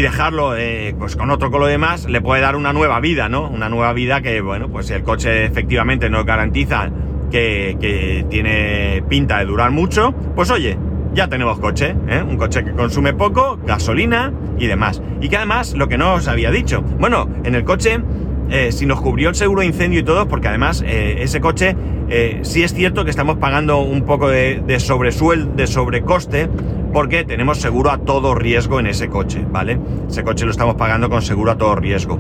dejarlo 0.01 0.55
eh, 0.55 0.95
pues 0.97 1.15
con 1.15 1.29
otro 1.29 1.51
color 1.51 1.69
de 1.69 1.77
más 1.77 2.05
le 2.05 2.21
puede 2.21 2.41
dar 2.41 2.55
una 2.55 2.73
nueva 2.73 2.99
vida, 2.99 3.29
¿no? 3.29 3.49
Una 3.49 3.69
nueva 3.69 3.93
vida 3.93 4.21
que, 4.21 4.41
bueno, 4.41 4.69
pues 4.69 4.89
el 4.91 5.03
coche 5.03 5.45
efectivamente 5.45 6.09
no 6.09 6.23
garantiza 6.25 6.89
que, 7.31 7.77
que 7.79 8.25
tiene 8.29 9.03
pinta 9.07 9.39
de 9.39 9.45
durar 9.45 9.71
mucho, 9.71 10.11
pues 10.35 10.51
oye, 10.51 10.77
ya 11.13 11.27
tenemos 11.27 11.59
coche, 11.59 11.95
¿eh? 12.07 12.23
un 12.27 12.37
coche 12.37 12.63
que 12.63 12.71
consume 12.71 13.13
poco, 13.13 13.59
gasolina 13.65 14.33
y 14.57 14.67
demás. 14.67 15.01
Y 15.21 15.29
que 15.29 15.37
además, 15.37 15.73
lo 15.73 15.87
que 15.87 15.97
no 15.97 16.15
os 16.15 16.27
había 16.27 16.51
dicho, 16.51 16.81
bueno, 16.81 17.29
en 17.43 17.55
el 17.55 17.63
coche, 17.63 17.99
eh, 18.53 18.71
si 18.71 18.85
nos 18.85 19.01
cubrió 19.01 19.29
el 19.29 19.35
seguro 19.35 19.63
incendio 19.63 20.01
y 20.01 20.03
todo, 20.03 20.27
porque 20.27 20.47
además 20.47 20.83
eh, 20.85 21.15
ese 21.21 21.41
coche, 21.41 21.75
sí 22.43 22.61
es 22.61 22.75
cierto 22.75 23.03
que 23.03 23.09
estamos 23.09 23.37
pagando 23.37 23.79
un 23.79 24.03
poco 24.03 24.29
de, 24.29 24.79
sobresuel, 24.79 25.55
de 25.55 25.65
sobrecoste, 25.65 26.47
porque 26.93 27.23
tenemos 27.23 27.57
seguro 27.57 27.89
a 27.89 27.97
todo 27.97 28.35
riesgo 28.35 28.79
en 28.79 28.85
ese 28.85 29.09
coche, 29.09 29.43
¿vale? 29.49 29.79
Ese 30.07 30.23
coche 30.23 30.45
lo 30.45 30.51
estamos 30.51 30.75
pagando 30.75 31.09
con 31.09 31.23
seguro 31.23 31.51
a 31.51 31.57
todo 31.57 31.75
riesgo. 31.75 32.19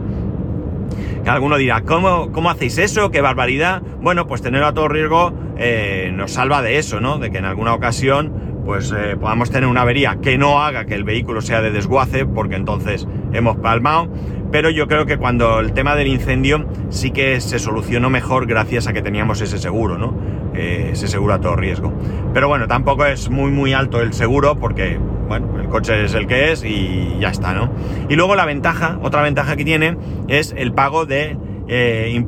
Alguno 1.27 1.57
dirá, 1.57 1.81
¿cómo, 1.81 2.31
¿cómo 2.31 2.49
hacéis 2.49 2.79
eso? 2.79 3.11
¡Qué 3.11 3.21
barbaridad! 3.21 3.83
Bueno, 4.01 4.25
pues 4.25 4.41
tenerlo 4.41 4.65
a 4.65 4.73
todo 4.73 4.87
riesgo 4.87 5.31
eh, 5.57 6.11
nos 6.15 6.31
salva 6.31 6.63
de 6.63 6.79
eso, 6.79 6.99
¿no? 6.99 7.19
De 7.19 7.29
que 7.29 7.37
en 7.37 7.45
alguna 7.45 7.75
ocasión 7.75 8.61
pues 8.65 8.93
eh, 8.97 9.17
podamos 9.19 9.51
tener 9.51 9.67
una 9.67 9.81
avería 9.81 10.19
que 10.21 10.37
no 10.37 10.63
haga 10.63 10.85
que 10.85 10.95
el 10.95 11.03
vehículo 11.03 11.41
sea 11.41 11.61
de 11.61 11.71
desguace, 11.71 12.25
porque 12.25 12.55
entonces 12.55 13.07
hemos 13.33 13.57
palmado. 13.57 14.07
Pero 14.53 14.69
yo 14.69 14.87
creo 14.87 15.07
que 15.07 15.17
cuando 15.17 15.59
el 15.59 15.73
tema 15.73 15.95
del 15.95 16.05
incendio 16.05 16.67
sí 16.89 17.09
que 17.09 17.41
se 17.41 17.57
solucionó 17.57 18.11
mejor 18.11 18.45
gracias 18.45 18.85
a 18.85 18.93
que 18.93 19.01
teníamos 19.01 19.41
ese 19.41 19.57
seguro, 19.57 19.97
¿no? 19.97 20.15
Eh, 20.53 20.91
ese 20.93 21.07
seguro 21.07 21.33
a 21.33 21.41
todo 21.41 21.55
riesgo. 21.55 21.91
Pero 22.35 22.49
bueno, 22.49 22.67
tampoco 22.67 23.03
es 23.07 23.31
muy 23.31 23.49
muy 23.49 23.73
alto 23.73 23.99
el 23.99 24.13
seguro 24.13 24.55
porque, 24.55 24.99
bueno, 25.27 25.59
el 25.59 25.69
coche 25.69 26.05
es 26.05 26.13
el 26.13 26.27
que 26.27 26.51
es 26.51 26.63
y 26.63 27.17
ya 27.19 27.29
está, 27.29 27.55
¿no? 27.55 27.71
Y 28.09 28.15
luego 28.15 28.35
la 28.35 28.45
ventaja, 28.45 28.99
otra 29.01 29.23
ventaja 29.23 29.55
que 29.55 29.65
tiene 29.65 29.97
es 30.27 30.53
el 30.55 30.71
pago 30.71 31.07
de, 31.07 31.35
eh, 31.67 32.23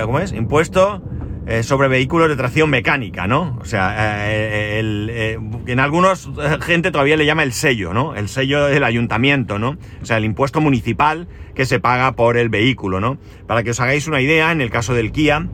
¿cómo 0.00 0.20
es? 0.20 0.32
Impuesto 0.32 1.02
eh, 1.46 1.62
sobre 1.62 1.88
vehículos 1.88 2.28
de 2.28 2.36
tracción 2.36 2.70
mecánica, 2.70 3.26
¿no? 3.26 3.58
O 3.60 3.64
sea, 3.64 4.30
en 4.30 5.80
algunos 5.80 6.30
gente 6.62 6.90
todavía 6.90 7.16
le 7.16 7.26
llama 7.26 7.42
el 7.42 7.52
sello, 7.52 7.92
¿no? 7.92 8.14
El 8.14 8.28
sello 8.28 8.66
del 8.66 8.84
ayuntamiento, 8.84 9.58
¿no? 9.58 9.76
O 10.02 10.04
sea, 10.04 10.16
el 10.16 10.24
impuesto 10.24 10.60
municipal 10.60 11.28
que 11.54 11.66
se 11.66 11.80
paga 11.80 12.12
por 12.12 12.36
el 12.36 12.48
vehículo, 12.48 13.00
¿no? 13.00 13.18
Para 13.46 13.62
que 13.62 13.70
os 13.70 13.80
hagáis 13.80 14.08
una 14.08 14.20
idea, 14.20 14.52
en 14.52 14.60
el 14.60 14.70
caso 14.70 14.94
del 14.94 15.12
Kia, 15.12 15.48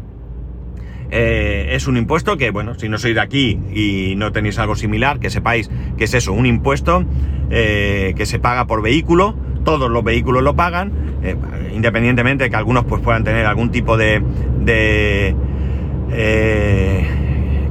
eh, 1.10 1.70
es 1.72 1.88
un 1.88 1.96
impuesto 1.96 2.36
que, 2.36 2.50
bueno, 2.50 2.74
si 2.78 2.88
no 2.88 2.98
sois 2.98 3.14
de 3.14 3.20
aquí 3.20 3.58
y 3.72 4.14
no 4.16 4.32
tenéis 4.32 4.58
algo 4.58 4.76
similar, 4.76 5.18
que 5.18 5.30
sepáis 5.30 5.70
que 5.98 6.04
es 6.04 6.14
eso, 6.14 6.32
un 6.32 6.46
impuesto 6.46 7.04
eh, 7.50 8.14
que 8.16 8.26
se 8.26 8.38
paga 8.38 8.66
por 8.66 8.80
vehículo, 8.80 9.36
todos 9.64 9.90
los 9.90 10.04
vehículos 10.04 10.42
lo 10.42 10.54
pagan, 10.54 10.92
eh, 11.22 11.36
independientemente 11.74 12.44
de 12.44 12.50
que 12.50 12.56
algunos 12.56 12.84
pues 12.84 13.02
puedan 13.02 13.24
tener 13.24 13.46
algún 13.46 13.70
tipo 13.70 13.96
de... 13.96 14.22
de 14.60 15.34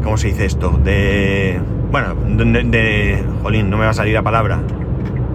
¿Cómo 0.04 0.18
se 0.18 0.28
dice 0.28 0.46
esto? 0.46 0.80
De... 0.84 1.60
Bueno, 1.92 2.16
de, 2.16 2.64
de... 2.64 3.24
Jolín, 3.42 3.70
no 3.70 3.78
me 3.78 3.86
va 3.86 3.92
a 3.92 3.94
salir 3.94 4.14
la 4.14 4.24
palabra. 4.24 4.62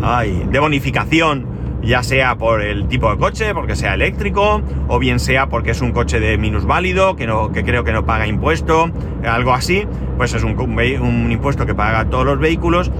Ay, 0.03 0.47
de 0.51 0.59
bonificación 0.59 1.55
ya 1.85 2.03
sea 2.03 2.37
por 2.37 2.62
el 2.62 2.88
tipo 2.88 3.11
de 3.11 3.19
coche, 3.19 3.55
porque 3.55 3.77
sea 3.77 3.95
eléctrico, 3.95 4.62
o 4.88 4.99
bien 4.99 5.21
sea 5.21 5.49
porque 5.49 5.73
es 5.73 5.81
un 5.81 5.93
coche 5.93 6.21
de 6.21 6.38
minusválido, 6.38 7.17
que, 7.17 7.27
no, 7.27 7.53
que 7.53 7.62
creo 7.64 7.85
que 7.85 7.93
no 7.93 8.07
paga 8.07 8.27
impuesto, 8.27 8.90
algo 9.27 9.53
así, 9.53 9.87
pues 10.17 10.35
es 10.35 10.43
un, 10.43 10.59
un 10.59 11.33
impuesto 11.33 11.67
que 11.67 11.75
paga 11.75 12.07
todos 12.07 12.25
los 12.25 12.38
vehículos 12.38 12.90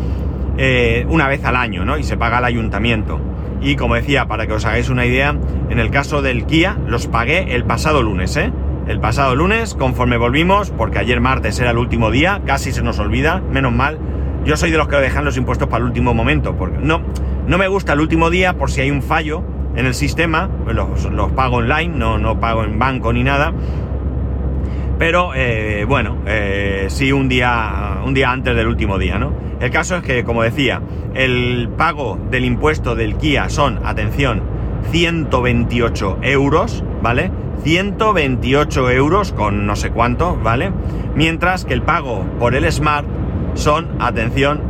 eh, 0.59 1.07
una 1.09 1.29
vez 1.29 1.45
al 1.45 1.57
año, 1.57 1.85
¿no? 1.85 1.99
Y 1.99 2.05
se 2.05 2.17
paga 2.17 2.39
al 2.39 2.45
ayuntamiento. 2.45 3.21
Y 3.61 3.77
como 3.77 3.95
decía, 3.95 4.27
para 4.27 4.47
que 4.47 4.53
os 4.53 4.65
hagáis 4.67 4.91
una 4.91 5.07
idea, 5.07 5.35
en 5.71 5.79
el 5.79 5.91
caso 5.91 6.21
del 6.21 6.45
Kia 6.45 6.77
los 6.87 7.07
pagué 7.07 7.55
el 7.55 7.65
pasado 7.65 8.03
lunes, 8.03 8.37
¿eh? 8.37 8.53
El 8.87 9.01
pasado 9.01 9.35
lunes, 9.35 9.75
conforme 9.75 10.19
volvimos, 10.19 10.71
porque 10.71 10.99
ayer 10.99 11.19
martes 11.19 11.59
era 11.59 11.71
el 11.71 11.79
último 11.79 12.11
día, 12.11 12.43
casi 12.45 12.71
se 12.71 12.83
nos 12.83 12.99
olvida, 12.99 13.41
menos 13.51 13.73
mal. 13.73 13.99
Yo 14.45 14.59
soy 14.59 14.71
de 14.71 14.77
los 14.77 14.89
que 14.89 14.97
dejan 14.97 15.25
los 15.25 15.39
impuestos 15.39 15.69
para 15.69 15.79
el 15.79 15.85
último 15.89 16.13
momento, 16.13 16.55
porque 16.55 16.77
no, 16.79 17.01
no 17.47 17.57
me 17.57 17.67
gusta 17.67 17.95
el 17.95 18.01
último 18.01 18.29
día 18.29 18.53
por 18.55 18.71
si 18.71 18.83
hay 18.83 18.91
un 18.91 19.03
fallo 19.03 19.43
en 19.75 19.87
el 19.87 19.95
sistema, 19.95 20.51
los, 20.67 21.11
los 21.11 21.33
pago 21.33 21.57
online, 21.57 21.97
no, 21.97 22.19
no 22.19 22.39
pago 22.41 22.63
en 22.63 22.79
banco 22.79 23.11
ni 23.15 23.25
nada. 23.25 23.55
Pero 24.99 25.33
eh, 25.35 25.87
bueno, 25.89 26.19
eh, 26.27 26.87
sí 26.91 27.11
un 27.11 27.27
día, 27.27 28.01
un 28.05 28.13
día 28.13 28.31
antes 28.31 28.55
del 28.55 28.67
último 28.67 28.99
día, 28.99 29.19
¿no? 29.19 29.33
El 29.61 29.71
caso 29.71 29.97
es 29.97 30.03
que, 30.03 30.25
como 30.25 30.43
decía, 30.43 30.83
el 31.15 31.71
pago 31.75 32.19
del 32.31 32.45
impuesto 32.45 32.95
del 32.95 33.17
Kia 33.17 33.49
son, 33.49 33.81
atención, 33.83 34.43
128 34.91 36.19
euros, 36.21 36.85
¿vale? 37.03 37.31
128 37.65 38.91
euros 38.91 39.33
con 39.33 39.67
no 39.67 39.75
sé 39.75 39.91
cuánto, 39.91 40.37
¿vale? 40.37 40.71
Mientras 41.15 41.65
que 41.65 41.73
el 41.73 41.83
pago 41.83 42.25
por 42.39 42.55
el 42.55 42.71
Smart 42.71 43.07
son, 43.55 43.89
atención, 44.01 44.61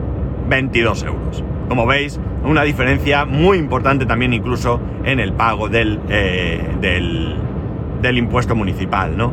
22 0.48 1.02
euros. 1.02 1.44
Como 1.68 1.86
veis, 1.86 2.20
una 2.44 2.62
diferencia 2.62 3.24
muy 3.24 3.58
importante 3.58 4.06
también 4.06 4.32
incluso 4.32 4.80
en 5.02 5.18
el 5.18 5.32
pago 5.32 5.68
del, 5.68 5.98
eh, 6.08 6.62
del, 6.80 8.18
impuesto 8.18 8.54
municipal, 8.54 9.16
¿no? 9.16 9.32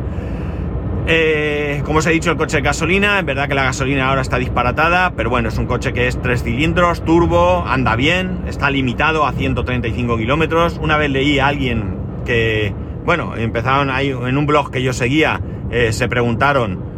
Eh, 1.06 1.82
como 1.84 1.98
os 1.98 2.06
he 2.06 2.10
dicho, 2.10 2.30
el 2.30 2.36
coche 2.36 2.56
de 2.56 2.62
gasolina, 2.62 3.18
es 3.20 3.24
verdad 3.24 3.48
que 3.48 3.54
la 3.54 3.64
gasolina 3.64 4.08
ahora 4.08 4.22
está 4.22 4.38
disparatada, 4.38 5.12
pero 5.16 5.30
bueno, 5.30 5.50
es 5.50 5.58
un 5.58 5.66
coche 5.66 5.92
que 5.92 6.08
es 6.08 6.20
tres 6.20 6.42
cilindros, 6.42 7.04
turbo, 7.04 7.64
anda 7.66 7.96
bien, 7.96 8.40
está 8.46 8.70
limitado 8.70 9.26
a 9.26 9.32
135 9.32 10.16
kilómetros. 10.16 10.80
Una 10.82 10.96
vez 10.96 11.10
leí 11.10 11.38
a 11.38 11.48
alguien 11.48 11.96
que, 12.24 12.72
bueno, 13.04 13.36
empezaron 13.36 13.90
ahí 13.90 14.10
en 14.10 14.36
un 14.36 14.46
blog 14.46 14.70
que 14.70 14.82
yo 14.82 14.92
seguía, 14.92 15.40
eh, 15.70 15.92
se 15.92 16.08
preguntaron 16.08 16.92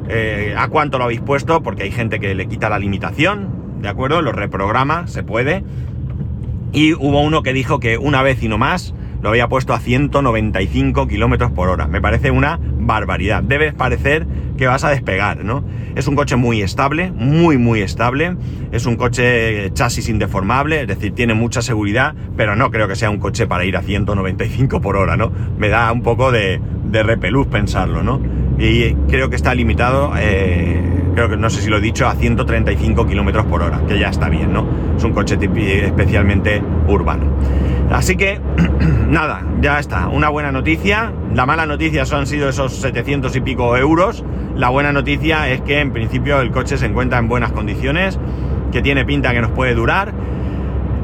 a 0.56 0.68
cuánto 0.68 0.98
lo 0.98 1.04
habéis 1.04 1.22
puesto, 1.22 1.62
porque 1.62 1.84
hay 1.84 1.90
gente 1.90 2.20
que 2.20 2.34
le 2.34 2.46
quita 2.46 2.68
la 2.68 2.78
limitación, 2.78 3.80
¿de 3.80 3.88
acuerdo? 3.88 4.20
Lo 4.20 4.32
reprograma, 4.32 5.06
se 5.06 5.22
puede. 5.22 5.64
Y 6.72 6.92
hubo 6.92 7.22
uno 7.22 7.42
que 7.42 7.54
dijo 7.54 7.80
que 7.80 7.96
una 7.96 8.20
vez 8.20 8.42
y 8.42 8.48
no 8.48 8.58
más 8.58 8.94
lo 9.24 9.30
había 9.30 9.48
puesto 9.48 9.72
a 9.72 9.80
195 9.80 11.08
kilómetros 11.08 11.50
por 11.50 11.70
hora. 11.70 11.86
Me 11.88 12.02
parece 12.02 12.30
una 12.30 12.60
barbaridad. 12.60 13.42
Debe 13.42 13.72
parecer 13.72 14.26
que 14.58 14.66
vas 14.66 14.84
a 14.84 14.90
despegar, 14.90 15.46
¿no? 15.46 15.64
Es 15.94 16.06
un 16.08 16.14
coche 16.14 16.36
muy 16.36 16.60
estable, 16.60 17.10
muy, 17.10 17.56
muy 17.56 17.80
estable. 17.80 18.36
Es 18.70 18.84
un 18.84 18.96
coche 18.96 19.72
chasis 19.72 20.10
indeformable, 20.10 20.82
es 20.82 20.88
decir, 20.88 21.14
tiene 21.14 21.32
mucha 21.32 21.62
seguridad, 21.62 22.14
pero 22.36 22.54
no 22.54 22.70
creo 22.70 22.86
que 22.86 22.96
sea 22.96 23.08
un 23.08 23.16
coche 23.16 23.46
para 23.46 23.64
ir 23.64 23.78
a 23.78 23.80
195 23.80 24.82
por 24.82 24.94
hora, 24.98 25.16
¿no? 25.16 25.32
Me 25.56 25.70
da 25.70 25.90
un 25.90 26.02
poco 26.02 26.30
de, 26.30 26.60
de 26.84 27.02
repelús 27.02 27.46
pensarlo, 27.46 28.02
¿no? 28.02 28.20
Y 28.58 28.92
creo 29.08 29.30
que 29.30 29.36
está 29.36 29.54
limitado. 29.54 30.12
Eh, 30.18 30.82
creo 31.14 31.30
que 31.30 31.38
no 31.38 31.48
sé 31.48 31.62
si 31.62 31.70
lo 31.70 31.78
he 31.78 31.80
dicho, 31.80 32.06
a 32.06 32.14
135 32.14 33.06
kilómetros 33.06 33.46
por 33.46 33.62
hora, 33.62 33.80
que 33.88 33.98
ya 33.98 34.10
está 34.10 34.28
bien, 34.28 34.52
¿no? 34.52 34.66
Es 34.98 35.02
un 35.02 35.12
coche 35.12 35.38
especialmente 35.82 36.60
urbano. 36.88 37.38
Así 37.90 38.16
que, 38.16 38.40
nada, 39.08 39.42
ya 39.60 39.78
está. 39.78 40.08
Una 40.08 40.28
buena 40.28 40.52
noticia. 40.52 41.12
La 41.34 41.46
mala 41.46 41.66
noticia 41.66 42.06
son 42.06 42.26
sido 42.26 42.48
esos 42.48 42.74
700 42.80 43.34
y 43.36 43.40
pico 43.40 43.76
euros. 43.76 44.24
La 44.56 44.68
buena 44.68 44.92
noticia 44.92 45.48
es 45.48 45.60
que 45.62 45.80
en 45.80 45.92
principio 45.92 46.40
el 46.40 46.50
coche 46.50 46.76
se 46.76 46.86
encuentra 46.86 47.18
en 47.18 47.28
buenas 47.28 47.52
condiciones, 47.52 48.18
que 48.72 48.82
tiene 48.82 49.04
pinta 49.04 49.32
que 49.32 49.40
nos 49.40 49.50
puede 49.50 49.74
durar. 49.74 50.12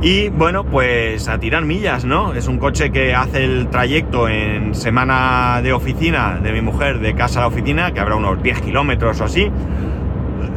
Y 0.02 0.30
bueno, 0.30 0.64
pues 0.64 1.28
a 1.28 1.38
tirar 1.38 1.64
millas, 1.64 2.06
¿no? 2.06 2.32
Es 2.32 2.48
un 2.48 2.58
coche 2.58 2.90
que 2.90 3.14
hace 3.14 3.44
el 3.44 3.68
trayecto 3.68 4.28
en 4.28 4.74
semana 4.74 5.60
de 5.62 5.74
oficina 5.74 6.40
de 6.42 6.52
mi 6.52 6.62
mujer, 6.62 7.00
de 7.00 7.14
casa 7.14 7.40
a 7.40 7.42
la 7.42 7.48
oficina, 7.48 7.92
que 7.92 8.00
habrá 8.00 8.16
unos 8.16 8.42
10 8.42 8.62
kilómetros 8.62 9.20
o 9.20 9.24
así 9.24 9.50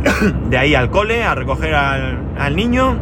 de 0.49 0.57
ahí 0.57 0.75
al 0.75 0.89
cole 0.89 1.23
a 1.23 1.35
recoger 1.35 1.73
al, 1.75 2.55
niño 2.55 2.97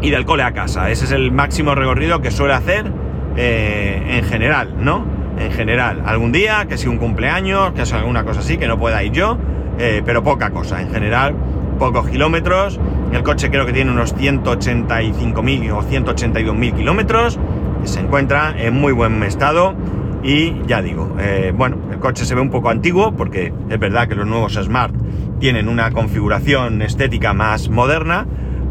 y 0.00 0.10
del 0.10 0.24
cole 0.24 0.42
a 0.42 0.52
casa. 0.52 0.90
Ese 0.90 1.04
es 1.06 1.12
el 1.12 1.32
máximo 1.32 1.74
recorrido 1.74 2.20
que 2.20 2.30
suele 2.30 2.54
hacer 2.54 2.92
eh, 3.36 4.02
en 4.18 4.24
general, 4.24 4.74
¿no? 4.78 5.04
En 5.38 5.52
general. 5.52 6.02
Algún 6.06 6.32
día, 6.32 6.66
que 6.68 6.78
si 6.78 6.88
un 6.88 6.98
cumpleaños, 6.98 7.72
que 7.72 7.84
sea 7.86 7.98
alguna 7.98 8.24
cosa 8.24 8.40
así, 8.40 8.56
que 8.56 8.66
no 8.66 8.78
pueda 8.78 9.02
ir 9.02 9.12
yo, 9.12 9.38
eh, 9.78 10.02
pero 10.04 10.22
poca 10.22 10.50
cosa. 10.50 10.80
En 10.80 10.90
general, 10.90 11.34
pocos 11.78 12.08
kilómetros. 12.08 12.80
El 13.12 13.22
coche 13.22 13.50
creo 13.50 13.66
que 13.66 13.72
tiene 13.72 13.90
unos 13.90 14.16
185.000 14.16 15.70
o 15.72 15.82
182.000 15.82 16.74
kilómetros. 16.74 17.38
Se 17.84 18.00
encuentra 18.00 18.54
en 18.58 18.74
muy 18.74 18.92
buen 18.92 19.22
estado. 19.22 19.74
Y 20.22 20.54
ya 20.66 20.82
digo, 20.82 21.14
eh, 21.20 21.52
bueno, 21.56 21.76
el 21.92 21.98
coche 21.98 22.24
se 22.24 22.34
ve 22.34 22.40
un 22.40 22.50
poco 22.50 22.70
antiguo 22.70 23.12
porque 23.14 23.52
es 23.68 23.78
verdad 23.78 24.08
que 24.08 24.16
los 24.16 24.26
nuevos 24.26 24.54
Smart 24.54 24.92
tienen 25.38 25.68
una 25.68 25.92
configuración 25.92 26.82
estética 26.82 27.32
más 27.32 27.68
moderna, 27.68 28.26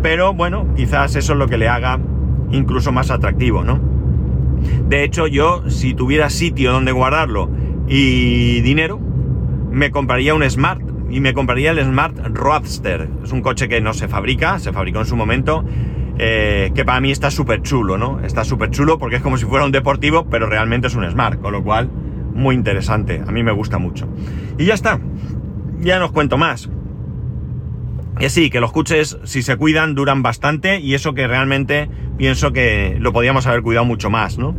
pero 0.06 0.36
bueno, 0.36 0.68
quizás 0.76 1.15
eso 1.15 1.34
es 1.34 1.39
lo 1.39 1.48
que 1.48 1.58
le 1.58 1.68
haga 1.68 2.00
incluso 2.52 2.91
más 2.91 3.10
atractivo, 3.10 3.63
¿no? 3.63 3.80
De 4.88 5.04
hecho, 5.04 5.26
yo, 5.26 5.68
si 5.68 5.96
tuviera 5.96 6.30
sitio 6.30 6.72
donde 6.72 6.91
guardarlo 6.91 7.50
y 7.88 8.62
dinero, 8.62 9.00
me 9.72 9.89
compraría 9.89 10.36
un 10.36 10.48
Smart 10.48 10.80
y 11.10 11.22
me 11.22 11.34
compraría 11.34 11.72
el 11.72 11.84
Smart 11.84 12.15
Roadster. 12.36 13.10
Es 13.24 13.32
un 13.32 13.41
coche 13.41 13.68
que 13.68 13.82
no 13.82 13.96
se 13.96 14.08
fabrica, 14.08 14.60
se 14.60 14.72
fabricó 14.72 15.00
en 15.00 15.08
su 15.08 15.15
momento, 15.15 15.65
eh, 16.20 16.72
que 16.76 16.86
para 16.86 17.02
mí 17.02 17.10
está 17.10 17.32
súper 17.32 17.63
chulo, 17.63 17.98
¿no? 17.98 18.20
Está 18.20 18.44
súper 18.44 18.70
chulo 18.70 19.00
porque 19.00 19.15
es 19.15 19.24
como 19.24 19.39
si 19.39 19.46
fuera 19.46 19.65
un 19.65 19.72
deportivo, 19.72 20.28
pero 20.30 20.48
realmente 20.48 20.86
es 20.86 20.94
un 20.94 21.10
Smart, 21.10 21.41
con 21.41 21.52
lo 21.52 21.63
cual, 21.63 21.89
muy 22.32 22.54
interesante. 22.54 23.24
A 23.26 23.32
mí 23.32 23.41
me 23.41 23.52
gusta 23.52 23.80
mucho. 23.80 24.08
Y 24.60 24.65
ya 24.65 24.76
está. 24.76 25.00
Ya 25.80 25.98
no 25.98 26.06
os 26.06 26.12
cuento 26.12 26.38
más. 26.38 26.70
Que 28.17 28.30
sí, 28.30 28.49
que 28.49 28.62
los 28.62 28.71
coches, 28.71 29.17
si 29.23 29.41
se 29.41 29.58
cuidan, 29.58 29.93
duran 29.93 30.23
bastante 30.23 30.80
y 30.80 30.93
eso 30.93 31.13
que 31.13 31.28
realmente 31.28 31.89
pienso 32.17 32.54
que 32.54 32.97
lo 32.99 33.12
podíamos 33.12 33.45
haber 33.45 33.62
cuidado 33.62 33.86
mucho 33.86 34.10
más, 34.10 34.38
¿no? 34.38 34.56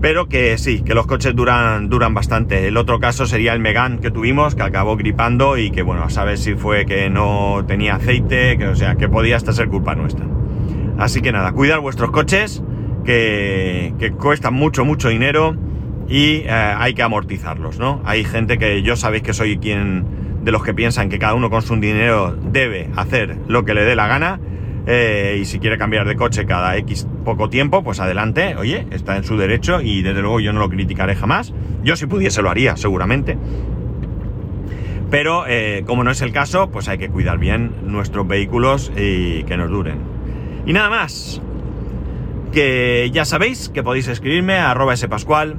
Pero 0.00 0.28
que 0.28 0.58
sí, 0.58 0.82
que 0.82 0.94
los 0.94 1.06
coches 1.06 1.34
duran, 1.34 1.88
duran 1.88 2.14
bastante. 2.14 2.68
El 2.68 2.76
otro 2.76 3.00
caso 3.00 3.26
sería 3.26 3.52
el 3.52 3.60
Megan 3.60 3.98
que 3.98 4.10
tuvimos, 4.10 4.54
que 4.54 4.62
acabó 4.62 4.96
gripando 4.96 5.56
y 5.56 5.70
que, 5.70 5.82
bueno, 5.82 6.04
a 6.04 6.10
saber 6.10 6.38
si 6.38 6.54
fue 6.54 6.86
que 6.86 7.10
no 7.10 7.64
tenía 7.66 7.96
aceite, 7.96 8.58
que, 8.58 8.68
o 8.68 8.76
sea, 8.76 8.96
que 8.96 9.08
podía 9.08 9.36
hasta 9.36 9.52
ser 9.52 9.68
culpa 9.68 9.94
nuestra. 9.94 10.26
Así 10.98 11.20
que 11.20 11.32
nada, 11.32 11.52
cuidar 11.52 11.80
vuestros 11.80 12.10
coches, 12.10 12.62
que, 13.04 13.94
que 13.98 14.12
cuestan 14.12 14.54
mucho, 14.54 14.84
mucho 14.84 15.08
dinero 15.08 15.56
y 16.08 16.42
eh, 16.44 16.50
hay 16.50 16.94
que 16.94 17.02
amortizarlos, 17.02 17.78
¿no? 17.78 18.00
Hay 18.04 18.24
gente 18.24 18.58
que 18.58 18.82
yo 18.82 18.96
sabéis 18.96 19.22
que 19.22 19.32
soy 19.32 19.58
quien 19.58 20.04
de 20.48 20.52
los 20.52 20.62
que 20.62 20.72
piensan 20.72 21.10
que 21.10 21.18
cada 21.18 21.34
uno 21.34 21.50
con 21.50 21.60
su 21.60 21.76
dinero 21.76 22.34
debe 22.34 22.88
hacer 22.96 23.36
lo 23.48 23.66
que 23.66 23.74
le 23.74 23.84
dé 23.84 23.94
la 23.94 24.08
gana. 24.08 24.40
Eh, 24.86 25.40
y 25.42 25.44
si 25.44 25.58
quiere 25.58 25.76
cambiar 25.76 26.08
de 26.08 26.16
coche 26.16 26.46
cada 26.46 26.74
X 26.78 27.06
poco 27.22 27.50
tiempo, 27.50 27.84
pues 27.84 28.00
adelante, 28.00 28.56
oye, 28.56 28.86
está 28.90 29.18
en 29.18 29.24
su 29.24 29.36
derecho 29.36 29.82
y 29.82 30.00
desde 30.00 30.22
luego 30.22 30.40
yo 30.40 30.54
no 30.54 30.60
lo 30.60 30.70
criticaré 30.70 31.14
jamás. 31.16 31.52
Yo 31.84 31.96
si 31.96 32.06
pudiese 32.06 32.40
lo 32.40 32.48
haría, 32.48 32.78
seguramente. 32.78 33.36
Pero 35.10 35.44
eh, 35.46 35.84
como 35.86 36.02
no 36.02 36.10
es 36.10 36.22
el 36.22 36.32
caso, 36.32 36.70
pues 36.70 36.88
hay 36.88 36.96
que 36.96 37.10
cuidar 37.10 37.36
bien 37.36 37.70
nuestros 37.82 38.26
vehículos 38.26 38.90
y 38.96 39.42
que 39.42 39.58
nos 39.58 39.68
duren. 39.68 39.98
Y 40.64 40.72
nada 40.72 40.88
más. 40.88 41.42
Que 42.54 43.10
ya 43.12 43.26
sabéis 43.26 43.68
que 43.68 43.82
podéis 43.82 44.08
escribirme 44.08 44.54
a 44.54 44.70
arroba 44.70 44.96
spascual, 44.96 45.58